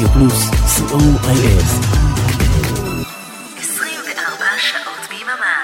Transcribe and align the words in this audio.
רדיו 0.00 0.08
פלוס, 0.08 0.50
co.il. 0.76 1.64
24 3.58 4.46
שעות 4.58 5.08
ביממה. 5.10 5.56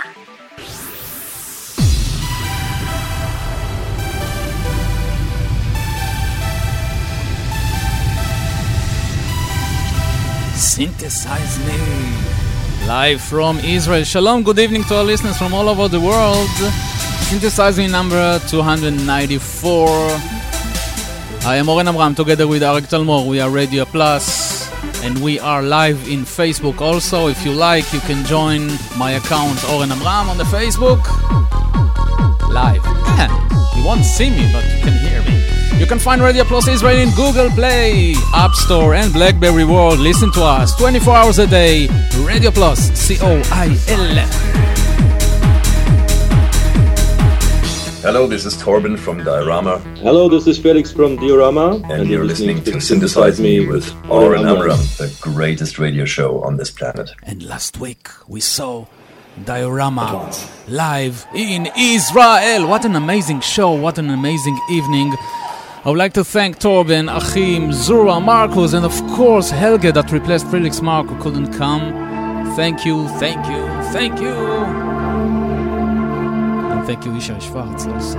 Synthesize 10.57 11.57
me. 11.67 11.81
Live 12.87 13.21
from 13.21 13.59
Israel. 13.77 14.05
Shalom, 14.05 14.43
good 14.43 14.59
evening 14.59 14.85
to 14.85 14.97
our 14.99 15.05
listeners 15.05 15.37
from 15.37 15.53
all 15.55 15.69
over 15.69 15.89
the 15.89 16.01
world. 16.01 16.57
Synthesize 17.29 17.77
me 17.79 17.87
number 17.89 18.41
294. 18.49 20.36
I 21.48 21.56
am 21.56 21.70
Oren 21.70 21.88
Amram 21.88 22.14
together 22.14 22.46
with 22.46 22.62
Arik 22.62 22.90
Talmor. 22.90 23.26
We 23.26 23.40
are 23.40 23.50
Radio 23.50 23.86
Plus 23.86 24.70
and 25.02 25.18
we 25.24 25.40
are 25.40 25.64
live 25.64 25.96
in 26.10 26.26
Facebook 26.26 26.82
also. 26.82 27.28
If 27.28 27.46
you 27.46 27.54
like, 27.54 27.94
you 27.94 28.02
can 28.02 28.26
join 28.26 28.68
my 28.98 29.12
account 29.12 29.58
Oren 29.70 29.90
Amram 29.90 30.28
on 30.30 30.38
the 30.38 30.44
Facebook. 30.44 31.00
Live. 32.52 32.84
Yeah, 33.16 33.32
you 33.78 33.86
won't 33.86 34.04
see 34.04 34.30
me, 34.30 34.52
but 34.52 34.66
you 34.66 34.82
can 34.84 35.00
hear 35.00 35.22
me. 35.24 35.80
You 35.80 35.86
can 35.86 36.00
find 36.00 36.22
Radio 36.22 36.44
Plus 36.44 36.68
Israel 36.68 36.98
in 36.98 37.16
Google 37.16 37.50
Play, 37.52 38.14
App 38.36 38.54
Store, 38.54 38.96
and 38.96 39.14
Blackberry 39.14 39.64
World. 39.64 40.00
Listen 40.00 40.30
to 40.34 40.44
us 40.44 40.76
24 40.76 41.16
hours 41.16 41.40
a 41.40 41.48
day. 41.48 41.88
Radio 42.26 42.52
Plus, 42.52 42.92
C 42.92 43.18
O 43.22 43.42
I 43.54 43.68
L. 43.88 44.87
Hello, 48.08 48.26
this 48.26 48.46
is 48.46 48.56
Torben 48.56 48.98
from 48.98 49.22
Diorama, 49.22 49.80
Hello, 49.98 50.30
this 50.30 50.48
is 50.48 50.58
Felix 50.58 50.94
from 50.94 51.18
Diorama, 51.18 51.82
and, 51.92 52.08
you're 52.08 52.24
listening 52.24 52.64
to 52.64 52.80
Synthesize 52.80 53.38
Me 53.38 53.68
with 53.68 53.94
Oren 54.10 54.48
Amram, 54.48 54.80
the 54.98 55.14
greatest 55.20 55.78
radio 55.78 56.06
show 56.06 56.42
on 56.42 56.56
this 56.56 56.72
planet. 56.72 57.12
And 57.24 57.44
last 57.44 57.82
week 57.82 58.08
we 58.26 58.40
saw 58.40 58.86
Diorama 59.44 60.34
live 60.70 61.28
in 61.36 61.68
Israel. 61.78 62.66
What 62.70 62.86
an 62.86 62.96
amazing 62.96 63.42
show! 63.42 63.74
What 63.74 63.98
an 63.98 64.10
amazing 64.10 64.58
evening! 64.72 65.14
I 65.84 65.90
would 65.90 65.98
like 65.98 66.14
to 66.14 66.24
thank 66.24 66.60
Torben, 66.60 67.14
Achim, 67.14 67.74
Zura, 67.74 68.22
Marcus, 68.22 68.72
and 68.72 68.86
of 68.86 68.96
course 69.18 69.50
Helge 69.50 69.92
that 69.92 70.14
replaced 70.14 70.48
Felix 70.48 70.82
Marc 70.82 71.08
who 71.08 71.22
couldn't 71.22 71.52
come. 71.52 71.92
Thank 72.56 72.86
you, 72.86 73.06
thank 73.20 73.46
you, 73.50 73.68
thank 73.92 74.22
you. 74.22 74.97
Thank 76.88 77.04
you, 77.04 77.14
Isha 77.18 77.38
Schwartz 77.42 77.86
also. 77.86 78.18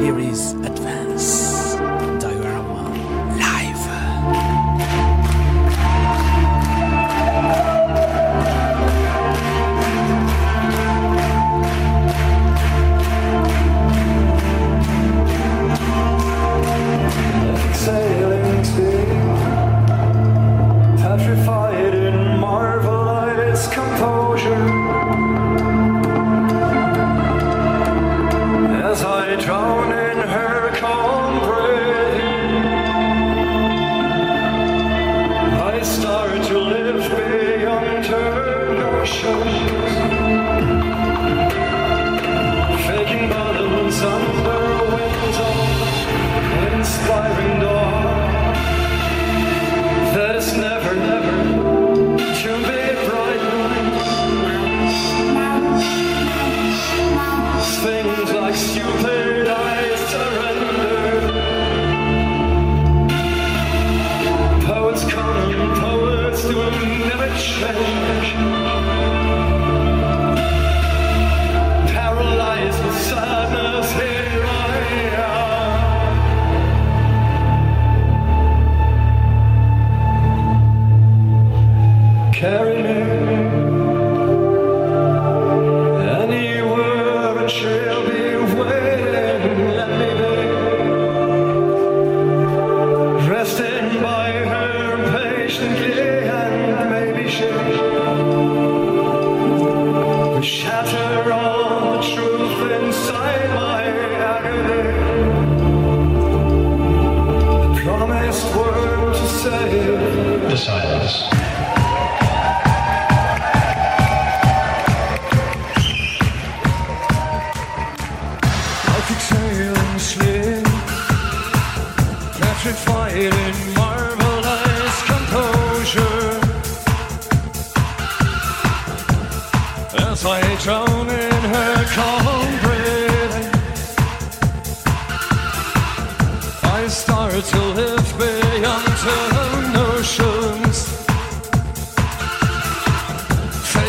Here 0.00 0.18
is 0.18 0.54
Advance 0.54 1.59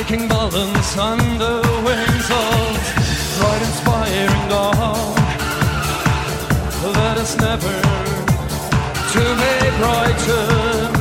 Taking 0.01 0.27
balance 0.27 0.97
under 0.97 1.61
wings 1.85 2.27
of 2.31 3.37
bright 3.37 3.61
inspiring 3.61 4.49
dawn. 4.49 5.21
Is 7.21 7.37
never 7.37 7.81
to 9.13 9.23
be 9.41 9.53
brighten 9.77 10.91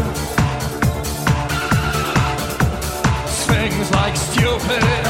Things 3.49 3.91
like 3.93 4.16
stupid 4.16 5.09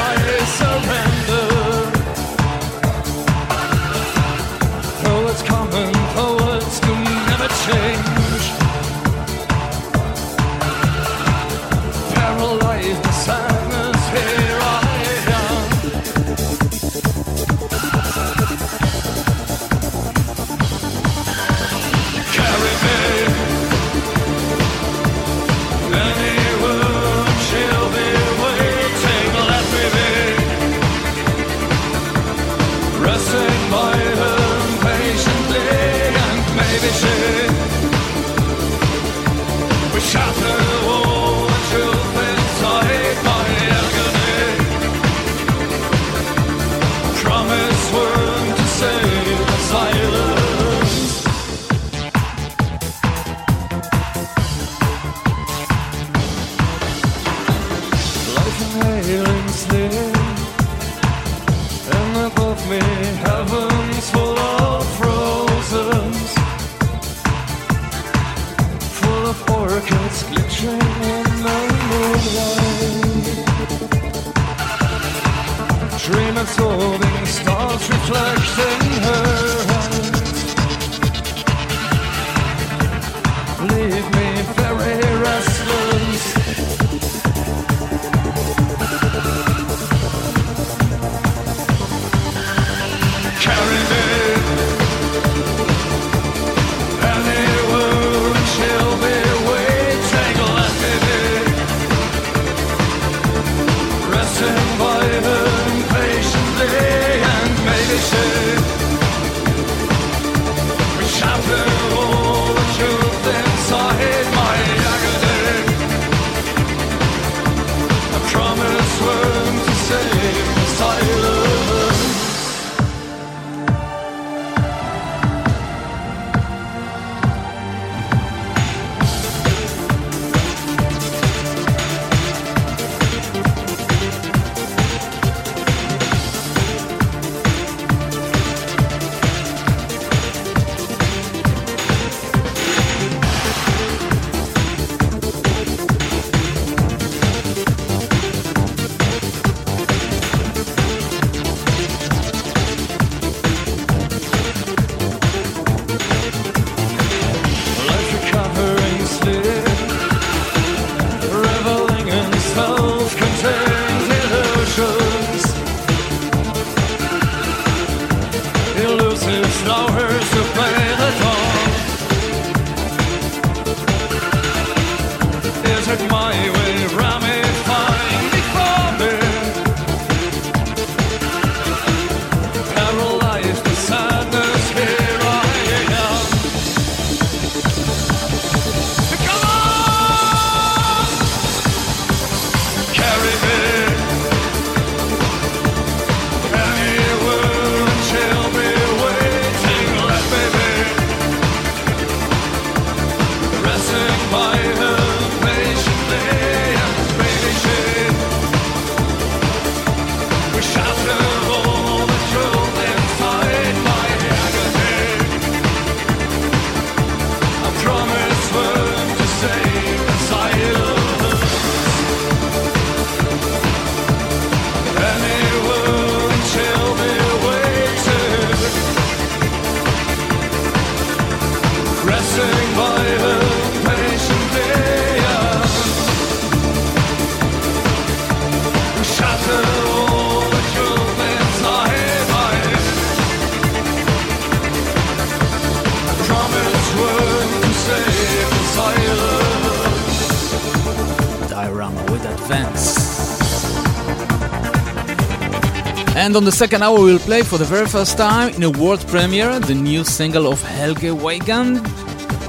And 256.31 256.37
on 256.37 256.45
the 256.45 256.53
second 256.53 256.85
hour, 256.85 257.01
we'll 257.01 257.19
play 257.19 257.43
for 257.43 257.59
the 257.59 257.65
very 257.65 257.87
first 257.87 258.17
time 258.17 258.55
in 258.55 258.63
a 258.63 258.71
world 258.71 259.05
premiere 259.09 259.59
the 259.59 259.75
new 259.75 260.05
single 260.05 260.47
of 260.47 260.63
Helge 260.63 261.11
Weigand 261.25 261.79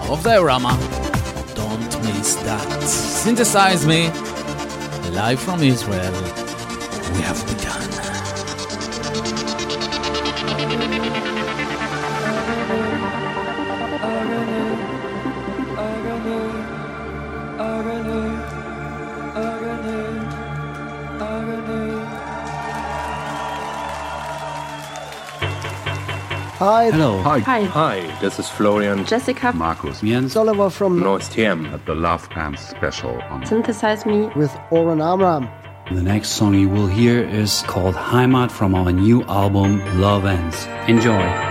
of 0.08 0.22
Diorama. 0.24 0.78
Don't 1.56 2.04
miss 2.04 2.36
that. 2.44 2.84
Synthesize 2.84 3.88
me, 3.88 4.12
live 5.10 5.40
from 5.40 5.64
Israel. 5.64 6.41
Hi. 26.62 26.92
Hello. 26.92 27.20
Hi. 27.24 27.40
Hi. 27.40 27.64
Hi. 27.64 28.20
This 28.22 28.38
is 28.38 28.48
Florian. 28.48 29.04
Jessica. 29.04 29.52
Markus. 29.52 30.02
Jens. 30.02 30.36
Oliver 30.36 30.70
from 30.70 31.00
NOYCE 31.00 31.74
at 31.74 31.84
the 31.88 31.96
Love 31.96 32.30
Pants 32.30 32.62
special 32.62 33.20
on 33.32 33.44
Synthesize 33.48 34.06
Me 34.06 34.30
with 34.36 34.56
Oren 34.70 35.02
Amram. 35.02 35.50
The 35.92 36.04
next 36.04 36.30
song 36.38 36.54
you 36.54 36.70
will 36.70 36.86
hear 36.86 37.24
is 37.28 37.64
called 37.64 37.96
Heimat 37.96 38.52
from 38.52 38.76
our 38.76 38.92
new 38.92 39.24
album 39.24 39.80
Love 40.00 40.26
Ends. 40.26 40.68
Enjoy. 40.88 41.51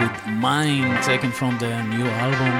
with 0.00 0.26
Mine, 0.26 1.00
taken 1.02 1.30
from 1.30 1.56
their 1.58 1.82
new 1.84 2.04
album. 2.04 2.54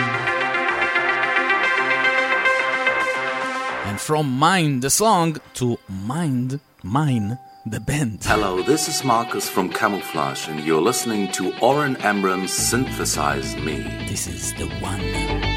And 3.89 4.01
from 4.01 4.31
Mine, 4.31 4.81
the 4.81 4.91
song, 4.91 5.39
to 5.55 5.79
Mind, 5.89 6.61
Mine, 6.85 7.39
the 7.67 7.81
band. 7.81 8.21
Hello, 8.23 8.63
this 8.63 8.89
is 8.89 9.03
Marcus 9.05 9.49
from 9.49 9.69
Camouflage, 9.69 10.49
and 10.49 10.61
you're 10.61 10.81
listening 10.81 11.31
to 11.33 11.53
Oren 11.59 11.97
Amram's 11.97 12.53
Synthesize 12.53 13.57
Me. 13.57 13.83
This 14.09 14.29
is 14.29 14.55
the 14.55 14.69
one. 14.81 15.52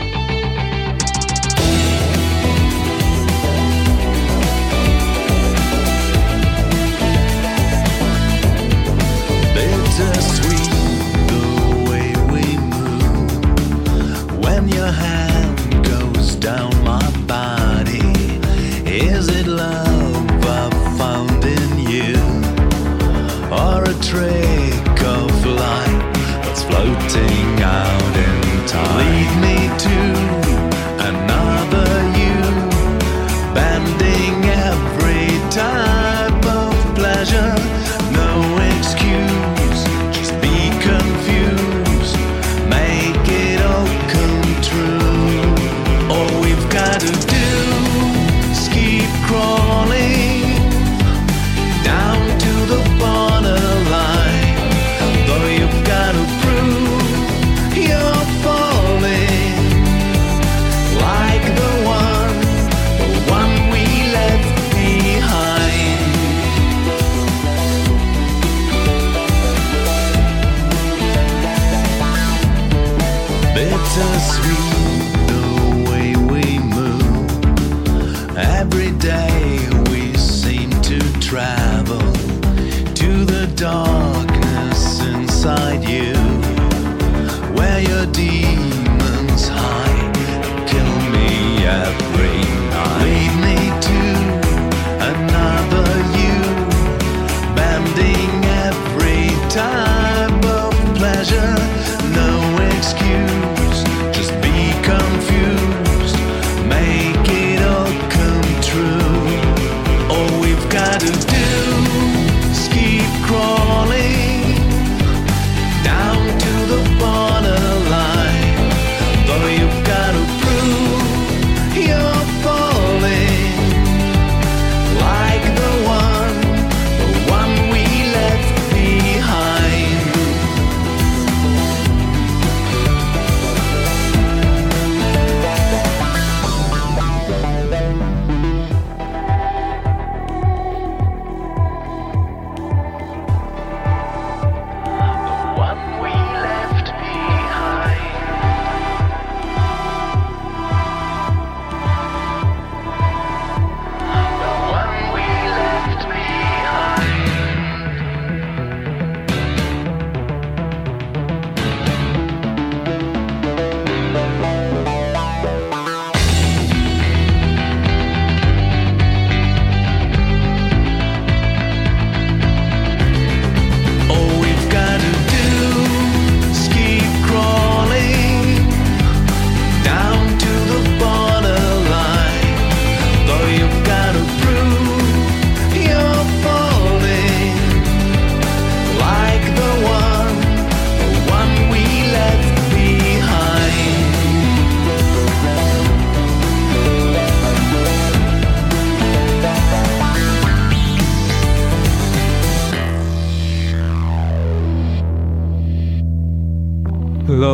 sweet 9.95 10.74
excuse. 102.93 103.34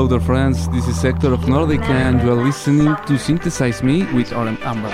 Hello, 0.01 0.09
dear 0.09 0.19
friends. 0.19 0.67
This 0.69 0.87
is 0.87 0.99
Sector 0.99 1.31
of 1.31 1.41
Nordika, 1.41 1.91
and 1.91 2.23
you 2.23 2.31
are 2.31 2.43
listening 2.43 2.95
to 3.05 3.19
Synthesize 3.19 3.83
Me 3.83 4.11
with 4.13 4.33
Oren 4.33 4.57
Amram. 4.63 4.91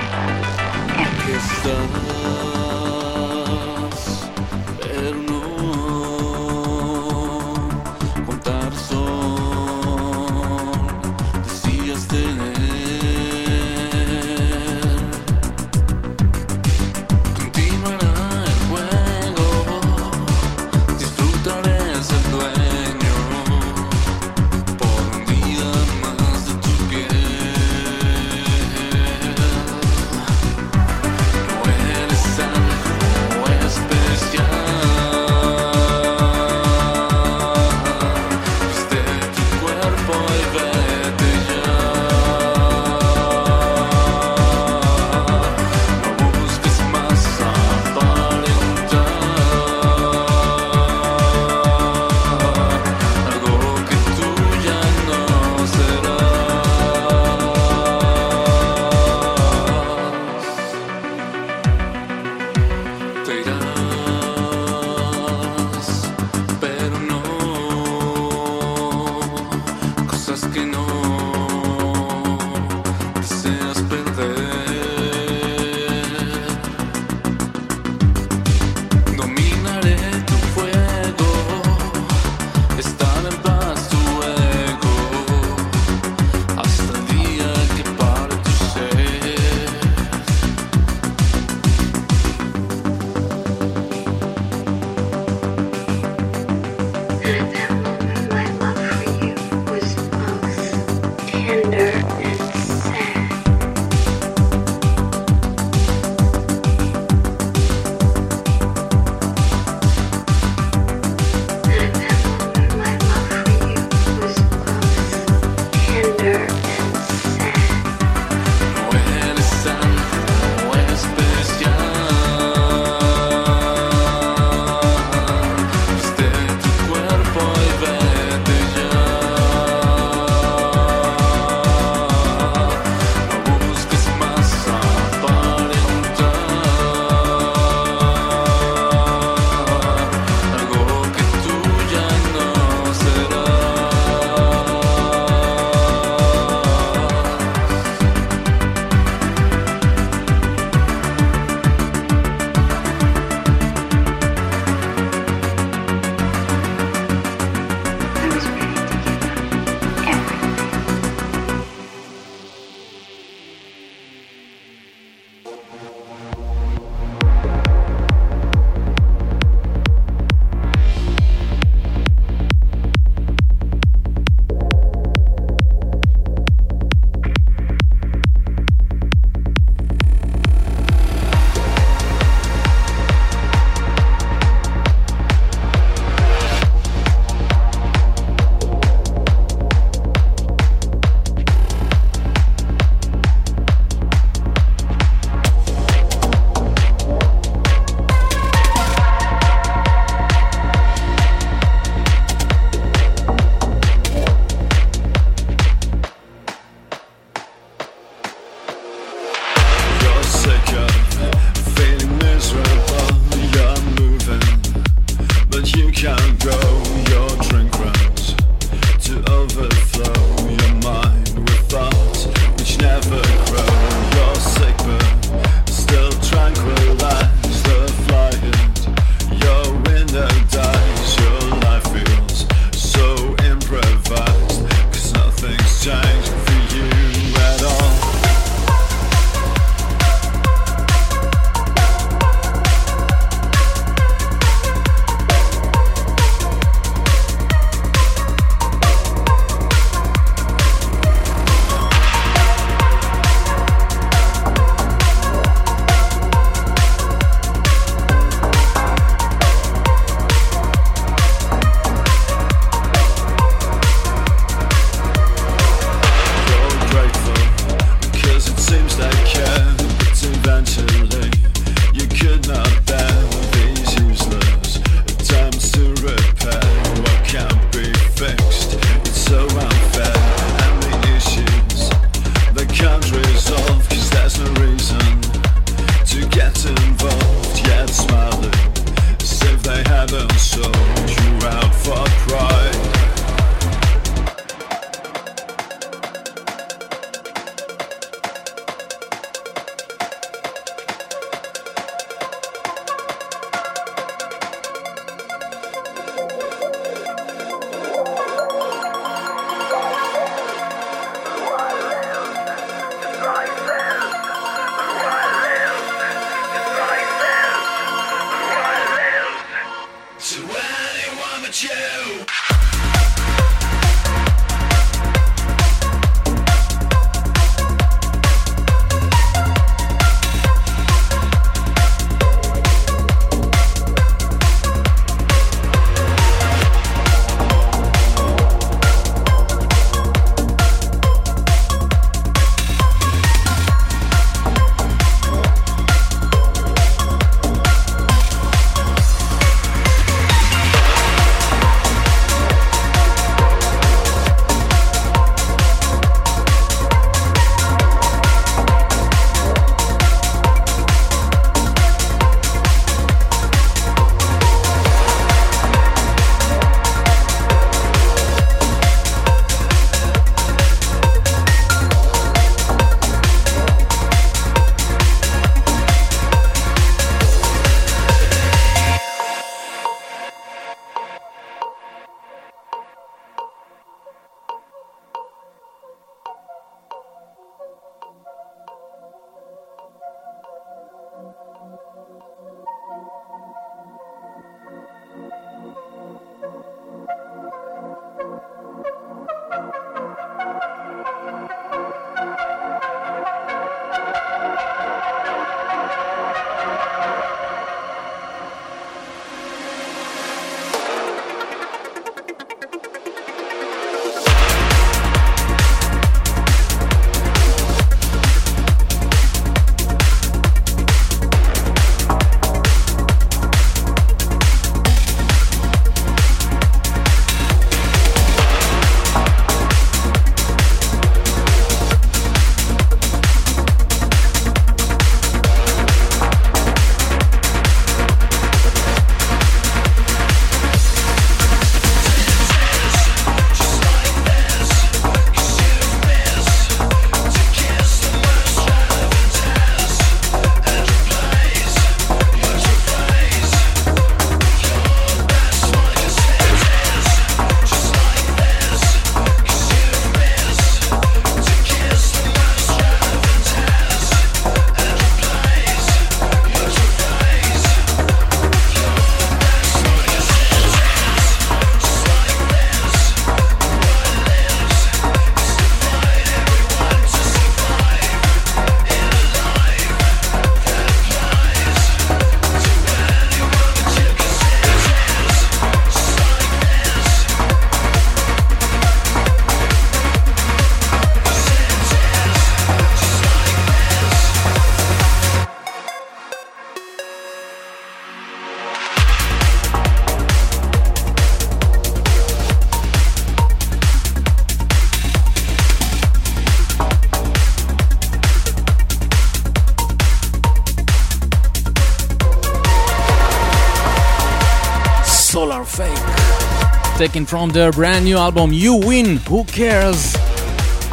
From 517.25 517.49
their 517.49 517.71
brand 517.71 518.05
new 518.05 518.17
album 518.17 518.51
You 518.53 518.75
Win, 518.75 519.17
Who 519.27 519.43
Cares? 519.45 520.13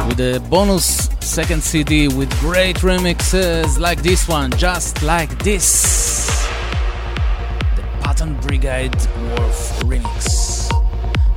With 0.07 0.19
a 0.19 0.41
bonus 0.49 1.09
second 1.21 1.61
CD 1.61 2.07
with 2.07 2.29
great 2.39 2.77
remixes 2.77 3.77
like 3.79 4.01
this 4.01 4.27
one, 4.27 4.49
just 4.51 5.03
like 5.03 5.29
this. 5.43 6.47
The 7.75 7.83
Pattern 8.01 8.39
Brigade 8.41 8.95
Wolf 8.95 9.79
remix. 9.81 10.71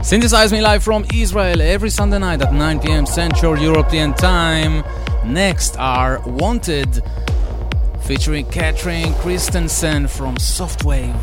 Synthesize 0.02 0.52
me 0.52 0.62
live 0.62 0.82
from 0.82 1.04
Israel 1.12 1.60
every 1.60 1.90
Sunday 1.90 2.18
night 2.18 2.40
at 2.40 2.54
9 2.54 2.80
pm 2.80 3.04
Central 3.04 3.58
European 3.58 4.14
Time. 4.14 4.84
Next 5.24 5.76
are 5.76 6.20
Wanted 6.24 7.02
featuring 8.02 8.46
Catrine 8.46 9.12
Christensen 9.14 10.08
from 10.08 10.36
Softwave. 10.36 11.20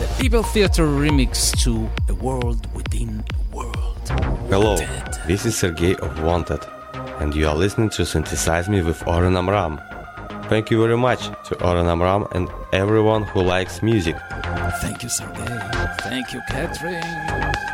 The 0.00 0.08
People 0.20 0.42
Theatre 0.42 0.86
remix 0.86 1.58
to 1.62 1.88
World 2.22 2.72
Within 2.72 3.24
a 3.34 3.56
World. 3.56 4.08
Hello, 4.48 4.76
this 5.26 5.44
is 5.44 5.58
Sergey 5.58 5.96
of 5.96 6.22
Wanted, 6.22 6.60
and 7.18 7.34
you 7.34 7.48
are 7.48 7.56
listening 7.56 7.90
to 7.90 8.06
Synthesize 8.06 8.68
Me 8.68 8.80
with 8.80 9.04
Oren 9.08 9.36
Amram. 9.36 9.80
Thank 10.44 10.70
you 10.70 10.80
very 10.80 10.96
much 10.96 11.26
to 11.48 11.60
Oren 11.66 11.88
Amram 11.88 12.28
and 12.30 12.48
everyone 12.72 13.24
who 13.24 13.42
likes 13.42 13.82
music. 13.82 14.14
Thank 14.80 15.02
you, 15.02 15.08
Sergey. 15.08 15.58
Thank 16.02 16.32
you, 16.32 16.40
Catrine. 16.48 17.71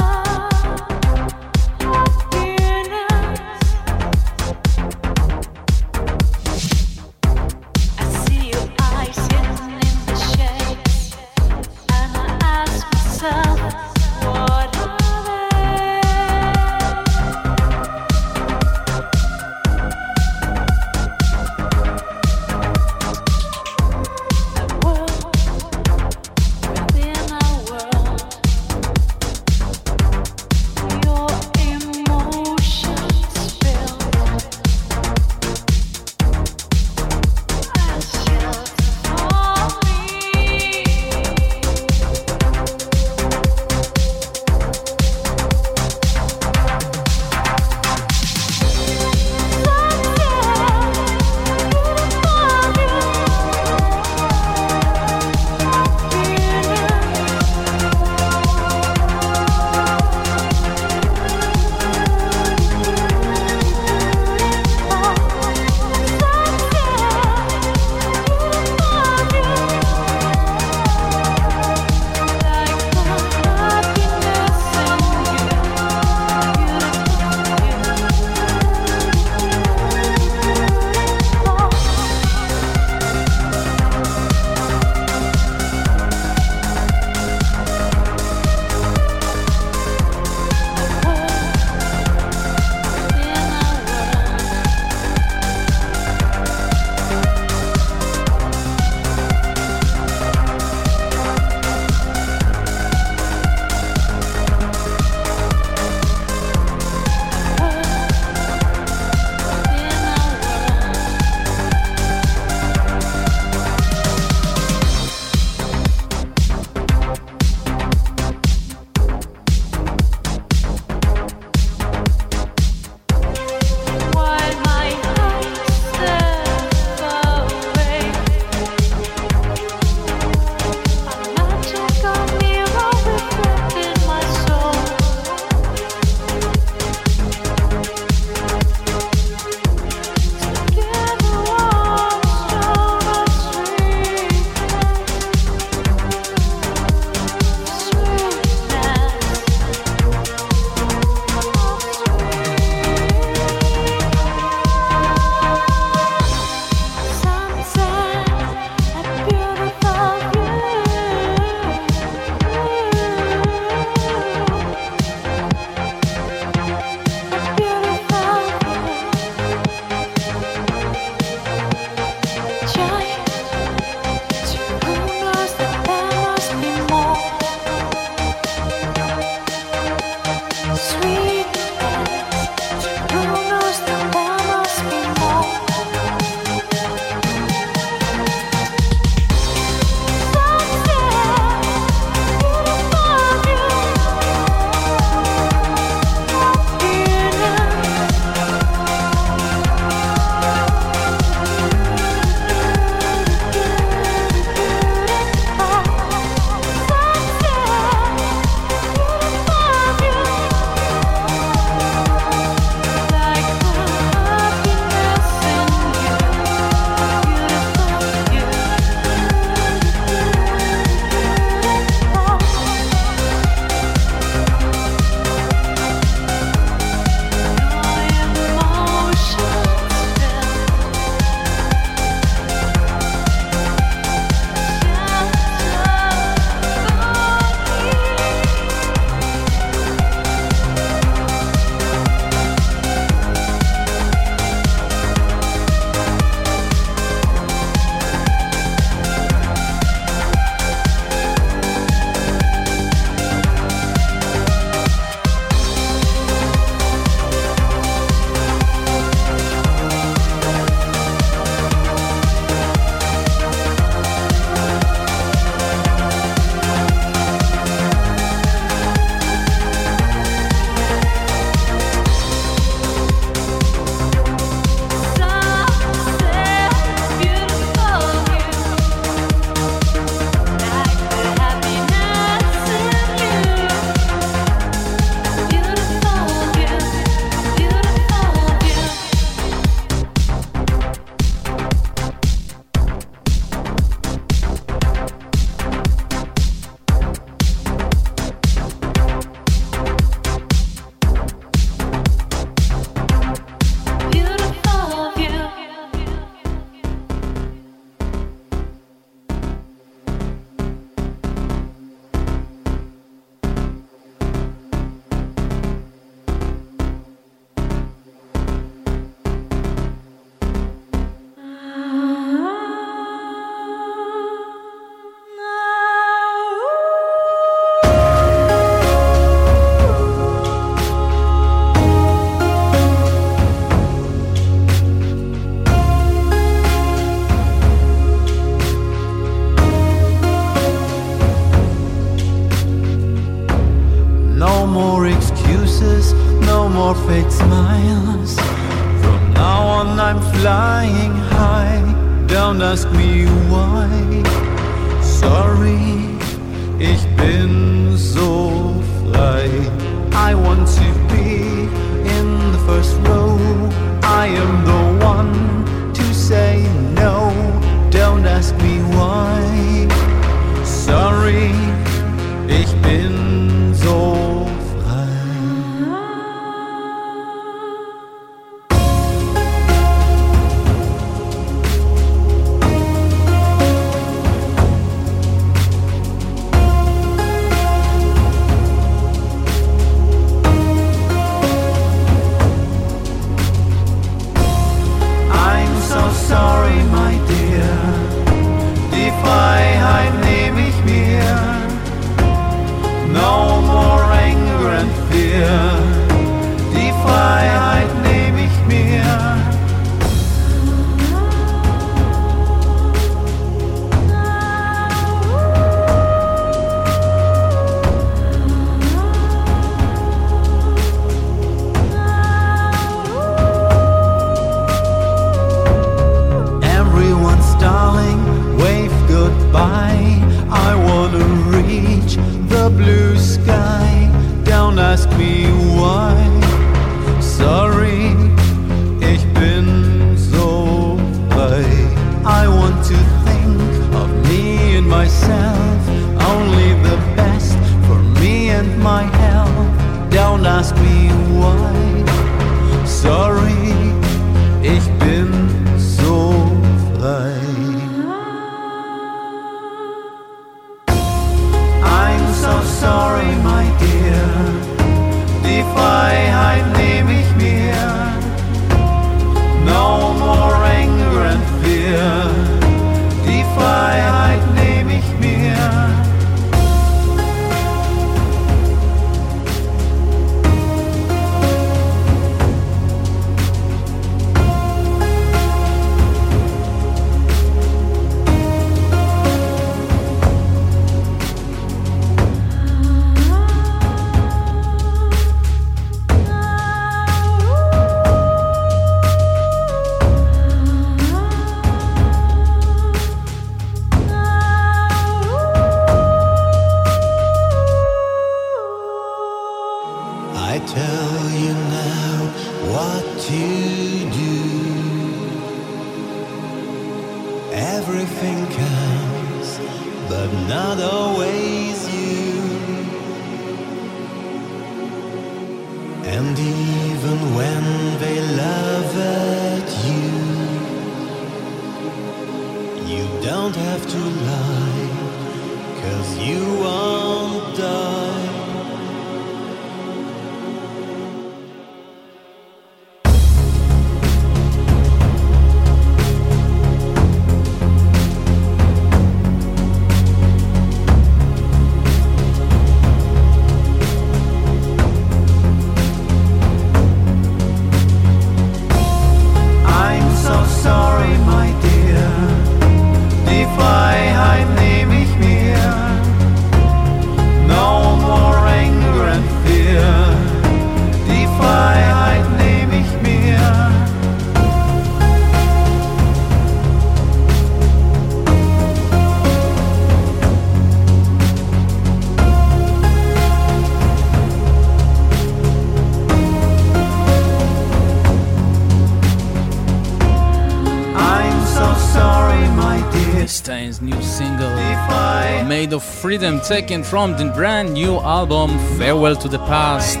rhythm 596.16 596.40
taken 596.40 596.82
from 596.82 597.14
the 597.18 597.26
brand 597.34 597.74
new 597.74 597.98
album 598.00 598.48
Farewell 598.78 599.16
to 599.16 599.28
the 599.28 599.38
Past, 599.40 600.00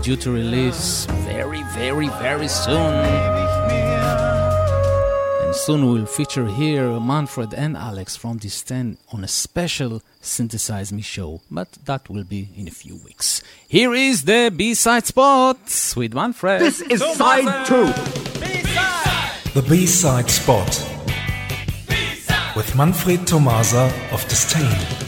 due 0.00 0.14
to 0.14 0.30
release 0.30 1.06
very, 1.26 1.64
very, 1.74 2.06
very 2.24 2.46
soon. 2.46 2.94
And 5.42 5.52
soon 5.52 5.90
we'll 5.90 6.06
feature 6.06 6.46
here 6.46 7.00
Manfred 7.00 7.52
and 7.52 7.76
Alex 7.76 8.14
from 8.14 8.38
!distain 8.38 8.96
on 9.12 9.24
a 9.24 9.28
special 9.28 10.02
Synthesize 10.20 10.92
Me 10.92 11.02
show, 11.02 11.40
but 11.50 11.78
that 11.84 12.08
will 12.08 12.22
be 12.22 12.50
in 12.56 12.68
a 12.68 12.70
few 12.82 12.94
weeks. 13.04 13.42
Here 13.66 13.92
is 13.92 14.22
the 14.22 14.52
B 14.56 14.74
side 14.74 15.06
spot 15.06 15.58
with 15.96 16.14
Manfred. 16.14 16.60
This 16.60 16.80
is 16.80 17.00
side 17.16 17.66
2. 17.66 17.86
B-side. 18.40 19.54
The 19.54 19.62
B 19.68 19.84
side 19.86 20.30
spot 20.30 20.72
with 22.54 22.76
Manfred 22.76 23.26
Thomaser 23.26 23.90
of 24.12 24.22
!distain. 24.28 24.99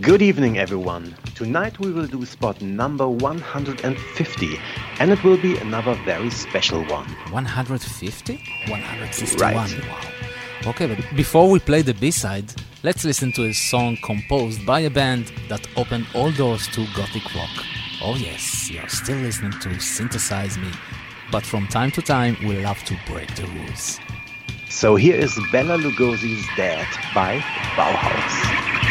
Good 0.00 0.22
evening, 0.22 0.58
everyone. 0.58 1.14
Tonight 1.34 1.78
we 1.78 1.92
will 1.92 2.06
do 2.06 2.24
spot 2.24 2.62
number 2.62 3.06
150, 3.06 4.58
and 4.98 5.10
it 5.10 5.22
will 5.22 5.36
be 5.36 5.58
another 5.58 5.94
very 6.06 6.30
special 6.30 6.82
one. 6.84 7.06
150? 7.30 8.40
151. 8.68 9.40
Right. 9.40 9.88
Wow. 9.88 10.70
Okay, 10.70 10.86
but 10.86 11.04
before 11.14 11.50
we 11.50 11.58
play 11.58 11.82
the 11.82 11.92
B 11.92 12.10
side, 12.10 12.50
let's 12.82 13.04
listen 13.04 13.30
to 13.32 13.44
a 13.44 13.52
song 13.52 13.98
composed 14.02 14.64
by 14.64 14.80
a 14.80 14.90
band 14.90 15.32
that 15.50 15.66
opened 15.76 16.06
all 16.14 16.32
doors 16.32 16.66
to 16.68 16.86
Gothic 16.94 17.34
rock. 17.34 17.66
Oh, 18.02 18.16
yes, 18.16 18.70
you're 18.70 18.88
still 18.88 19.18
listening 19.18 19.52
to 19.60 19.78
Synthesize 19.78 20.56
Me, 20.56 20.70
but 21.30 21.44
from 21.44 21.66
time 21.66 21.90
to 21.90 22.00
time 22.00 22.38
we 22.46 22.62
love 22.64 22.82
to 22.84 22.96
break 23.06 23.34
the 23.34 23.44
rules. 23.46 24.00
So 24.70 24.96
here 24.96 25.16
is 25.16 25.38
Bela 25.52 25.76
Lugosi's 25.76 26.46
Dead 26.56 26.86
by 27.14 27.40
Bauhaus. 27.76 28.89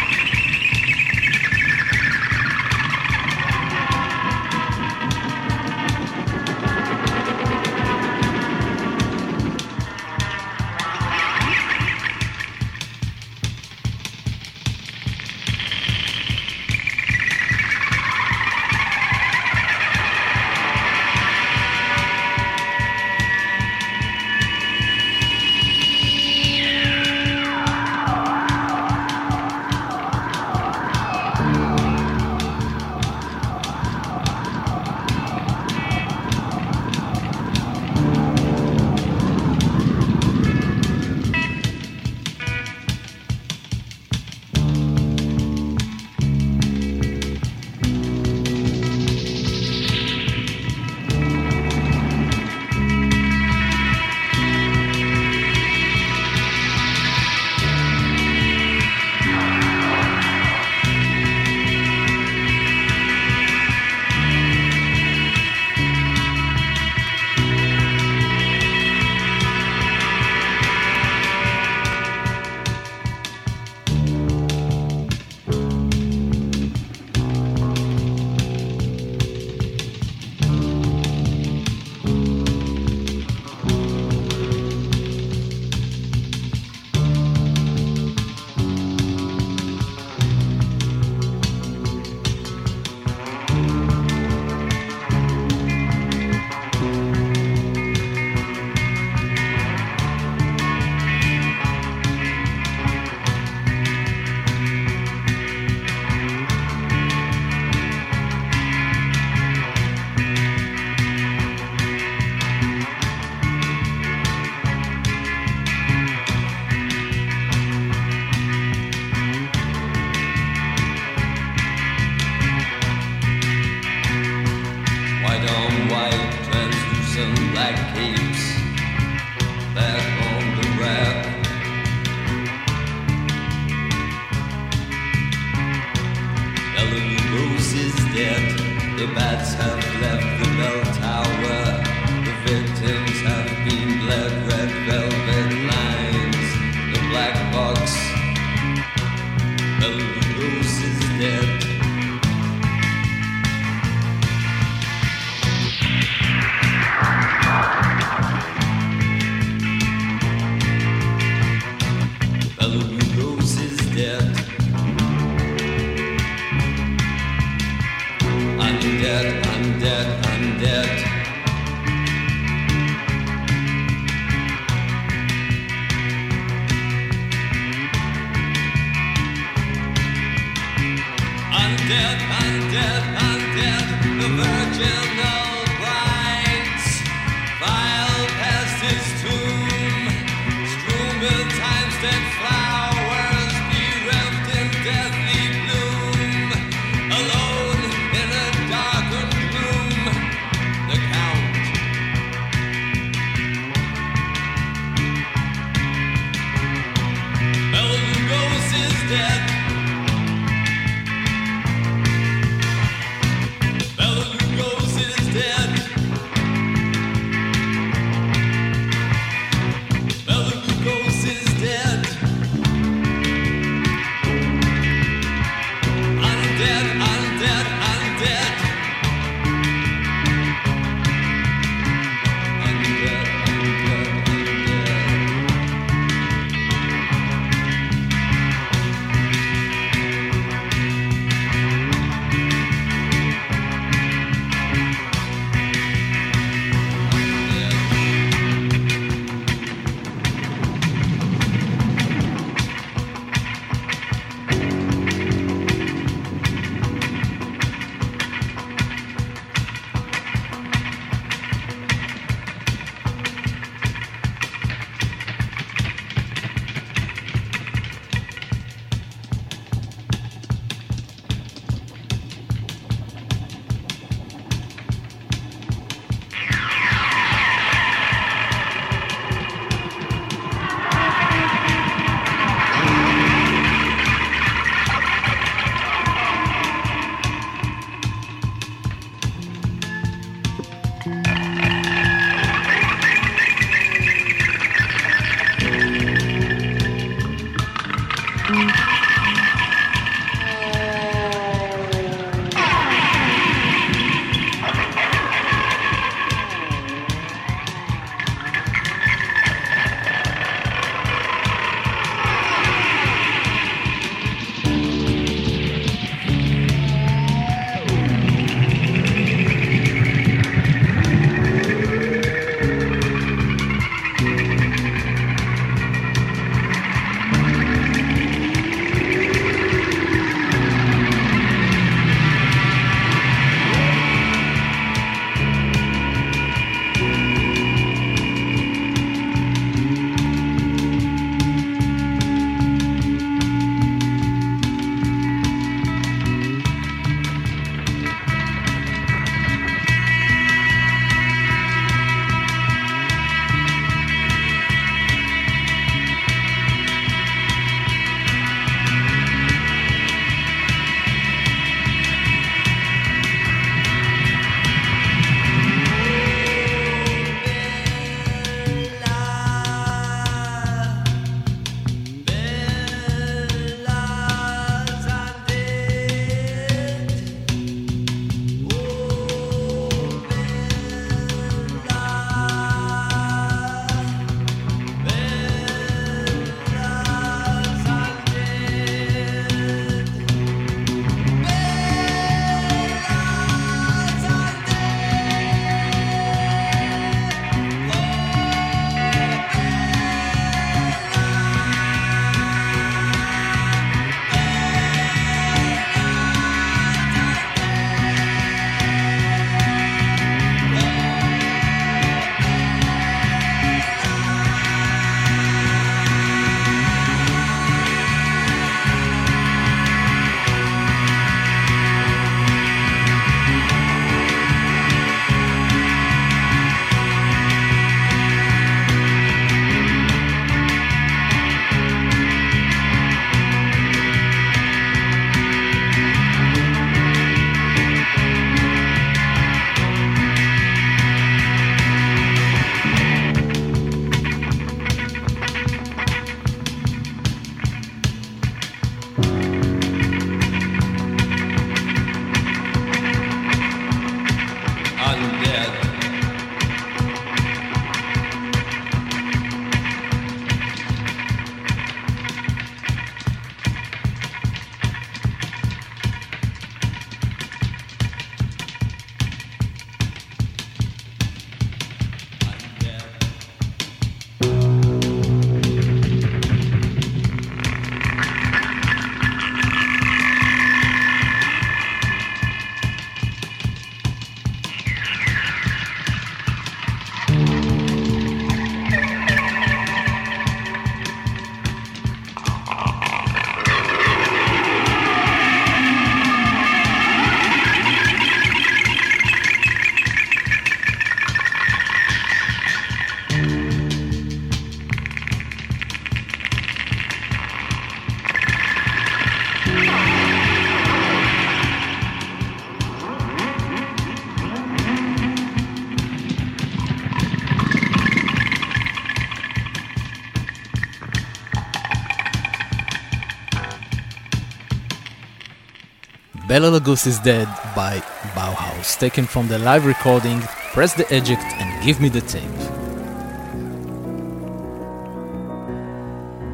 Bela 526.60 526.78
Lugosi 526.78 527.06
is 527.06 527.18
Dead 527.20 527.48
by 527.74 528.00
Bauhaus, 528.34 528.98
taken 528.98 529.24
from 529.24 529.48
the 529.48 529.58
live 529.58 529.86
recording 529.86 530.42
Press 530.74 530.92
the 530.92 531.04
Eject 531.04 531.42
and 531.42 531.82
Give 531.82 531.98
Me 532.02 532.10
the 532.10 532.20
Tape. 532.20 532.42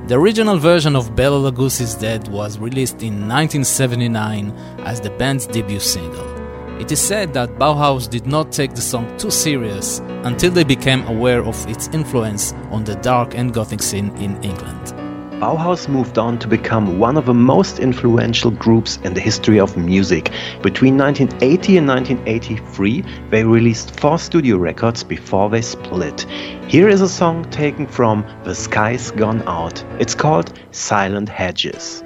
The 0.06 0.14
original 0.14 0.58
version 0.58 0.94
of 0.94 1.16
Bela 1.16 1.50
Lugosi's 1.50 1.96
Dead 1.96 2.28
was 2.28 2.56
released 2.60 3.02
in 3.02 3.26
1979 3.26 4.52
as 4.84 5.00
the 5.00 5.10
band's 5.10 5.48
debut 5.48 5.80
single. 5.80 6.80
It 6.80 6.92
is 6.92 7.00
said 7.00 7.34
that 7.34 7.58
Bauhaus 7.58 8.08
did 8.08 8.28
not 8.28 8.52
take 8.52 8.76
the 8.76 8.82
song 8.82 9.12
too 9.18 9.32
serious 9.32 9.98
until 10.22 10.52
they 10.52 10.62
became 10.62 11.04
aware 11.08 11.42
of 11.42 11.66
its 11.66 11.88
influence 11.88 12.52
on 12.70 12.84
the 12.84 12.94
dark 12.94 13.34
and 13.34 13.52
gothic 13.52 13.82
scene 13.82 14.16
in 14.18 14.40
England. 14.44 14.95
Bauhaus 15.40 15.86
moved 15.86 16.16
on 16.16 16.38
to 16.38 16.48
become 16.48 16.98
one 16.98 17.18
of 17.18 17.26
the 17.26 17.34
most 17.34 17.78
influential 17.78 18.50
groups 18.50 18.96
in 19.04 19.12
the 19.12 19.20
history 19.20 19.60
of 19.60 19.76
music. 19.76 20.32
Between 20.62 20.96
1980 20.96 21.76
and 21.76 21.86
1983, 21.86 23.04
they 23.28 23.44
released 23.44 24.00
four 24.00 24.18
studio 24.18 24.56
records 24.56 25.04
before 25.04 25.50
they 25.50 25.60
split. 25.60 26.22
Here 26.68 26.88
is 26.88 27.02
a 27.02 27.08
song 27.08 27.44
taken 27.50 27.86
from 27.86 28.24
The 28.44 28.54
Sky's 28.54 29.10
Gone 29.10 29.42
Out. 29.46 29.84
It's 30.00 30.14
called 30.14 30.58
Silent 30.70 31.28
Hedges. 31.28 32.02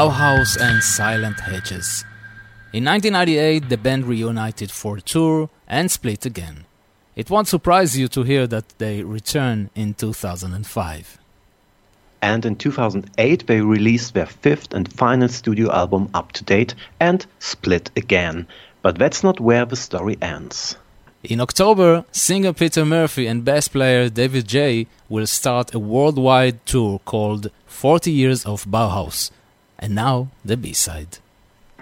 Bauhaus 0.00 0.58
and 0.58 0.82
Silent 0.82 1.40
Hedges. 1.40 2.06
In 2.72 2.86
1998, 2.86 3.68
the 3.68 3.76
band 3.76 4.06
reunited 4.06 4.70
for 4.70 4.96
a 4.96 5.02
tour 5.02 5.50
and 5.68 5.90
split 5.90 6.24
again. 6.24 6.64
It 7.16 7.28
won't 7.28 7.48
surprise 7.48 7.98
you 7.98 8.08
to 8.08 8.22
hear 8.22 8.46
that 8.46 8.64
they 8.78 9.02
return 9.02 9.68
in 9.74 9.92
2005. 9.92 11.18
And 12.22 12.46
in 12.46 12.56
2008, 12.56 13.46
they 13.46 13.60
released 13.60 14.14
their 14.14 14.24
fifth 14.24 14.72
and 14.72 14.90
final 14.90 15.28
studio 15.28 15.70
album 15.70 16.08
Up 16.14 16.32
to 16.32 16.44
Date 16.44 16.74
and 16.98 17.26
split 17.38 17.90
again. 17.94 18.46
But 18.80 18.98
that's 18.98 19.22
not 19.22 19.38
where 19.38 19.66
the 19.66 19.76
story 19.76 20.16
ends. 20.22 20.76
In 21.24 21.42
October, 21.42 22.06
singer 22.10 22.54
Peter 22.54 22.86
Murphy 22.86 23.26
and 23.26 23.44
bass 23.44 23.68
player 23.68 24.08
David 24.08 24.48
J 24.48 24.86
will 25.10 25.26
start 25.26 25.74
a 25.74 25.78
worldwide 25.78 26.64
tour 26.64 27.00
called 27.04 27.50
40 27.66 28.10
Years 28.10 28.46
of 28.46 28.64
Bauhaus 28.64 29.30
and 29.80 29.94
now 29.94 30.28
the 30.44 30.56
B 30.56 30.72
side. 30.72 31.18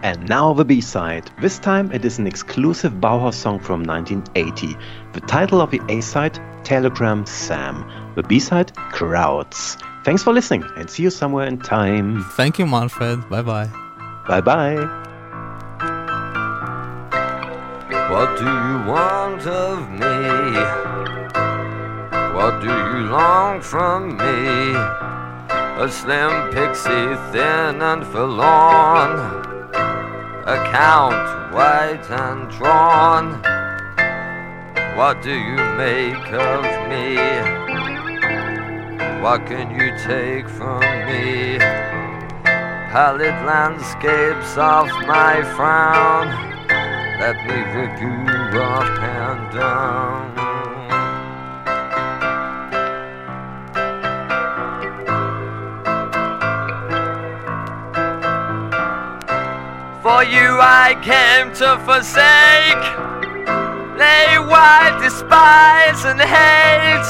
And 0.03 0.29
now 0.29 0.53
the 0.55 0.65
B 0.65 0.81
side. 0.81 1.31
This 1.41 1.59
time 1.59 1.91
it 1.93 2.05
is 2.05 2.19
an 2.19 2.27
exclusive 2.27 2.93
Bauhaus 2.95 3.35
song 3.35 3.59
from 3.59 3.83
1980. 3.83 4.77
The 5.13 5.21
title 5.21 5.61
of 5.61 5.73
the 5.73 5.81
A 5.89 6.01
side, 6.01 6.39
Telegram 6.65 7.27
Sam. 7.27 7.85
The 8.15 8.23
B 8.23 8.39
side, 8.39 8.75
Crowds. 8.77 9.77
Thanks 10.05 10.23
for 10.23 10.33
listening 10.33 10.65
and 10.77 10.89
see 10.89 11.03
you 11.03 11.11
somewhere 11.11 11.47
in 11.47 11.59
time. 11.59 12.25
Thank 12.35 12.59
you, 12.59 12.67
Manfred. 12.67 13.29
Bye 13.29 13.43
bye. 13.43 13.69
Bye 14.29 14.41
bye. 14.41 14.77
What 18.11 18.39
do 18.39 18.45
you 18.45 18.77
want 18.87 19.43
of 19.47 19.91
me? 19.91 20.57
What 22.35 22.61
do 22.63 22.69
you 22.69 23.11
long 23.11 23.61
from 23.61 24.17
me? 24.17 25.18
A 25.81 25.89
slim 25.89 26.51
pixie, 26.53 27.15
thin 27.33 27.81
and 27.83 28.05
forlorn, 28.07 29.13
account 30.47 31.53
white 31.55 32.07
and 32.11 32.51
drawn. 32.51 33.41
What 34.97 35.23
do 35.23 35.33
you 35.33 35.57
make 35.77 36.33
of 36.33 36.65
me? 36.91 37.17
What 39.23 39.47
can 39.47 39.71
you 39.79 39.97
take 39.99 40.49
from 40.49 40.81
me? 41.07 41.59
pallid 42.91 43.35
landscapes 43.45 44.57
of 44.57 44.87
my 45.07 45.43
frown. 45.55 46.27
Let 47.21 47.37
me 47.47 47.59
rip 47.75 48.01
you 48.01 48.61
up 48.61 48.99
and 48.99 49.53
down. 49.53 50.48
For 60.09 60.25
you 60.25 60.57
I 60.59 60.97
came 61.05 61.53
to 61.61 61.77
forsake, 61.85 62.81
lay 64.01 64.41
wide, 64.41 64.97
despise, 65.05 66.01
and 66.07 66.19
hate. 66.19 67.09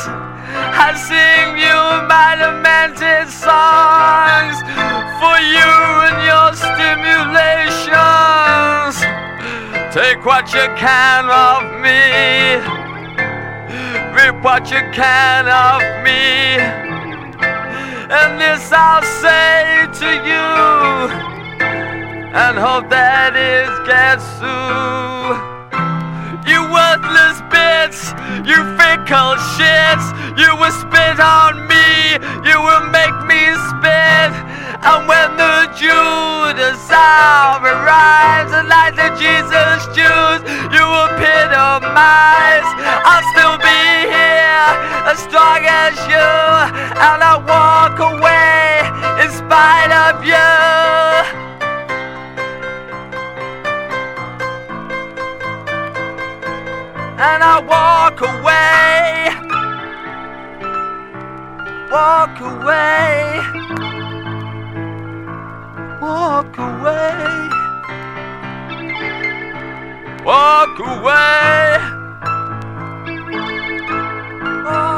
I 0.74 0.99
sing 0.99 1.59
you 1.62 1.78
my 2.11 2.34
lamented 2.34 3.30
songs 3.30 4.59
for 5.22 5.38
you 5.38 5.70
and 6.11 6.26
your 6.26 6.51
stimulations. 6.59 8.99
Take 9.94 10.26
what 10.26 10.51
you 10.53 10.66
can 10.74 11.30
of 11.30 11.70
me, 11.78 12.59
rip 14.11 14.42
what 14.42 14.72
you 14.72 14.82
can 14.90 15.46
of 15.46 15.82
me, 16.03 16.59
and 18.11 18.40
this 18.40 18.72
I'll 18.72 19.05
say 19.22 19.86
to 19.86 20.16
you 20.26 21.38
and 22.33 22.59
hope 22.59 22.91
that 22.93 23.33
it 23.33 23.72
gets 23.89 24.24
through. 24.37 25.33
You 26.45 26.61
worthless 26.68 27.41
bits, 27.49 28.12
you 28.45 28.61
fickle 28.76 29.37
shits, 29.57 30.07
you 30.37 30.53
will 30.61 30.72
spit 30.72 31.16
on 31.20 31.64
me, 31.64 32.20
you 32.45 32.57
will 32.61 32.85
make 32.93 33.16
me 33.24 33.53
spit. 33.72 34.33
And 34.85 35.09
when 35.09 35.41
the 35.41 35.72
Judas 35.72 36.85
hour 36.93 37.64
arrives, 37.64 38.53
and 38.53 38.68
like 38.68 38.95
the 38.95 39.09
Jesus 39.16 39.89
Jews, 39.97 40.41
you 40.72 40.85
will 40.85 41.09
epitomize. 41.16 42.68
I'll 43.09 43.24
still 43.33 43.57
be 43.57 44.09
here, 44.09 44.68
as 45.09 45.18
strong 45.24 45.64
as 45.64 45.97
you, 46.12 46.31
and 46.93 47.24
I'll 47.24 47.41
walk 47.43 47.99
away 47.99 48.85
in 49.24 49.31
spite 49.33 49.93
of 49.93 50.24
you. 50.24 51.47
And 57.21 57.43
I 57.43 57.59
walk 57.75 58.21
away, 58.21 59.35
walk 61.91 62.41
away, 62.41 63.41
walk 66.01 66.57
away, 66.59 67.49
walk 70.25 70.79
away, 70.79 71.79
walk 74.64 74.97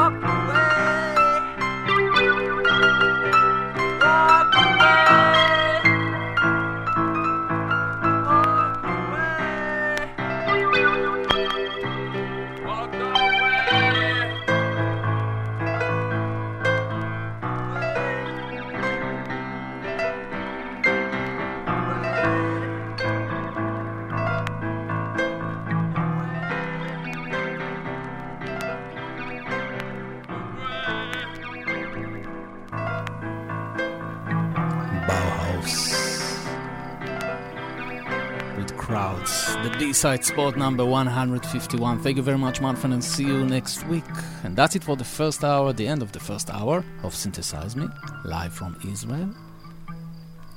Crowds. 39.81 39.81
The 39.81 39.85
D 39.85 39.93
side 39.93 40.25
spot 40.25 40.57
number 40.57 40.85
151. 40.85 41.99
Thank 42.01 42.17
you 42.17 42.23
very 42.23 42.37
much, 42.37 42.61
Manfred, 42.61 42.93
and 42.93 43.03
see 43.03 43.25
you 43.25 43.45
next 43.45 43.85
week. 43.87 44.03
And 44.43 44.55
that's 44.55 44.75
it 44.75 44.83
for 44.83 44.95
the 44.95 45.03
first 45.03 45.43
hour, 45.43 45.73
the 45.73 45.87
end 45.87 46.01
of 46.01 46.11
the 46.11 46.19
first 46.19 46.49
hour 46.49 46.83
of 47.03 47.13
Synthesize 47.13 47.75
Me, 47.75 47.87
live 48.23 48.53
from 48.53 48.77
Israel. 48.87 49.33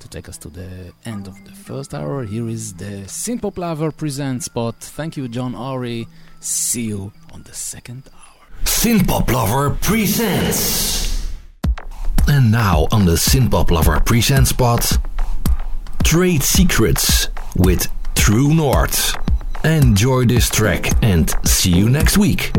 To 0.01 0.09
take 0.09 0.29
us 0.29 0.39
to 0.39 0.51
the 0.51 0.93
end 1.07 1.27
of 1.27 1.35
the 1.45 1.53
first 1.53 1.95
hour, 1.95 2.25
here 2.25 2.49
is 2.49 2.75
the 2.75 3.07
Synthpop 3.07 3.57
Lover 3.59 3.91
present 3.91 4.43
spot. 4.43 4.77
Thank 4.79 5.17
you, 5.17 5.29
John 5.29 5.55
Ori. 5.55 6.07
See 6.41 6.83
you 6.83 7.13
on 7.33 7.43
the 7.45 7.55
second 7.55 8.09
hour. 8.13 8.47
Synthpop 8.65 9.31
Lover 9.31 9.71
presents. 9.81 11.33
And 12.29 12.53
now 12.53 12.87
on 12.93 13.07
the 13.07 13.17
Synthpop 13.17 13.71
Lover 13.71 14.01
present 14.01 14.47
spot, 14.49 14.99
Trade 16.03 16.43
Secrets 16.43 17.29
with 17.57 17.89
True 18.25 18.55
North. 18.55 19.15
Enjoy 19.67 20.25
this 20.25 20.49
track 20.49 20.91
and 21.05 21.31
see 21.47 21.69
you 21.69 21.91
next 21.91 22.17
week. 22.17 22.53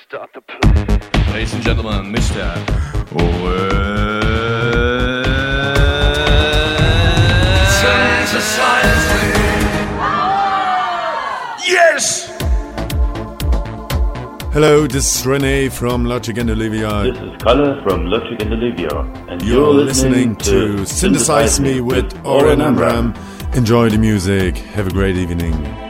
Start 0.00 0.30
the 0.34 0.40
play. 0.40 1.32
Ladies 1.32 1.54
and 1.54 1.62
gentlemen, 1.62 2.12
Mr. 2.12 2.82
Yes! 11.66 12.28
Hello, 14.52 14.86
this 14.86 15.20
is 15.20 15.26
Rene 15.26 15.68
from 15.68 16.04
Logic 16.04 16.36
and 16.38 16.50
Olivia. 16.50 17.04
This 17.04 17.18
is 17.22 17.42
Kalle 17.42 17.82
from 17.82 18.06
Logic 18.06 18.40
and 18.42 18.52
Olivia. 18.52 18.98
And 19.28 19.42
you're, 19.42 19.56
you're 19.56 19.74
listening, 19.74 20.34
listening 20.34 20.36
to 20.36 20.86
Synthesize 20.86 21.60
Me 21.60 21.80
with 21.80 22.14
Oren 22.24 22.60
Amram. 22.60 23.14
Enjoy 23.54 23.88
the 23.88 23.98
music. 23.98 24.56
Have 24.56 24.86
a 24.86 24.90
great 24.90 25.16
evening. 25.16 25.81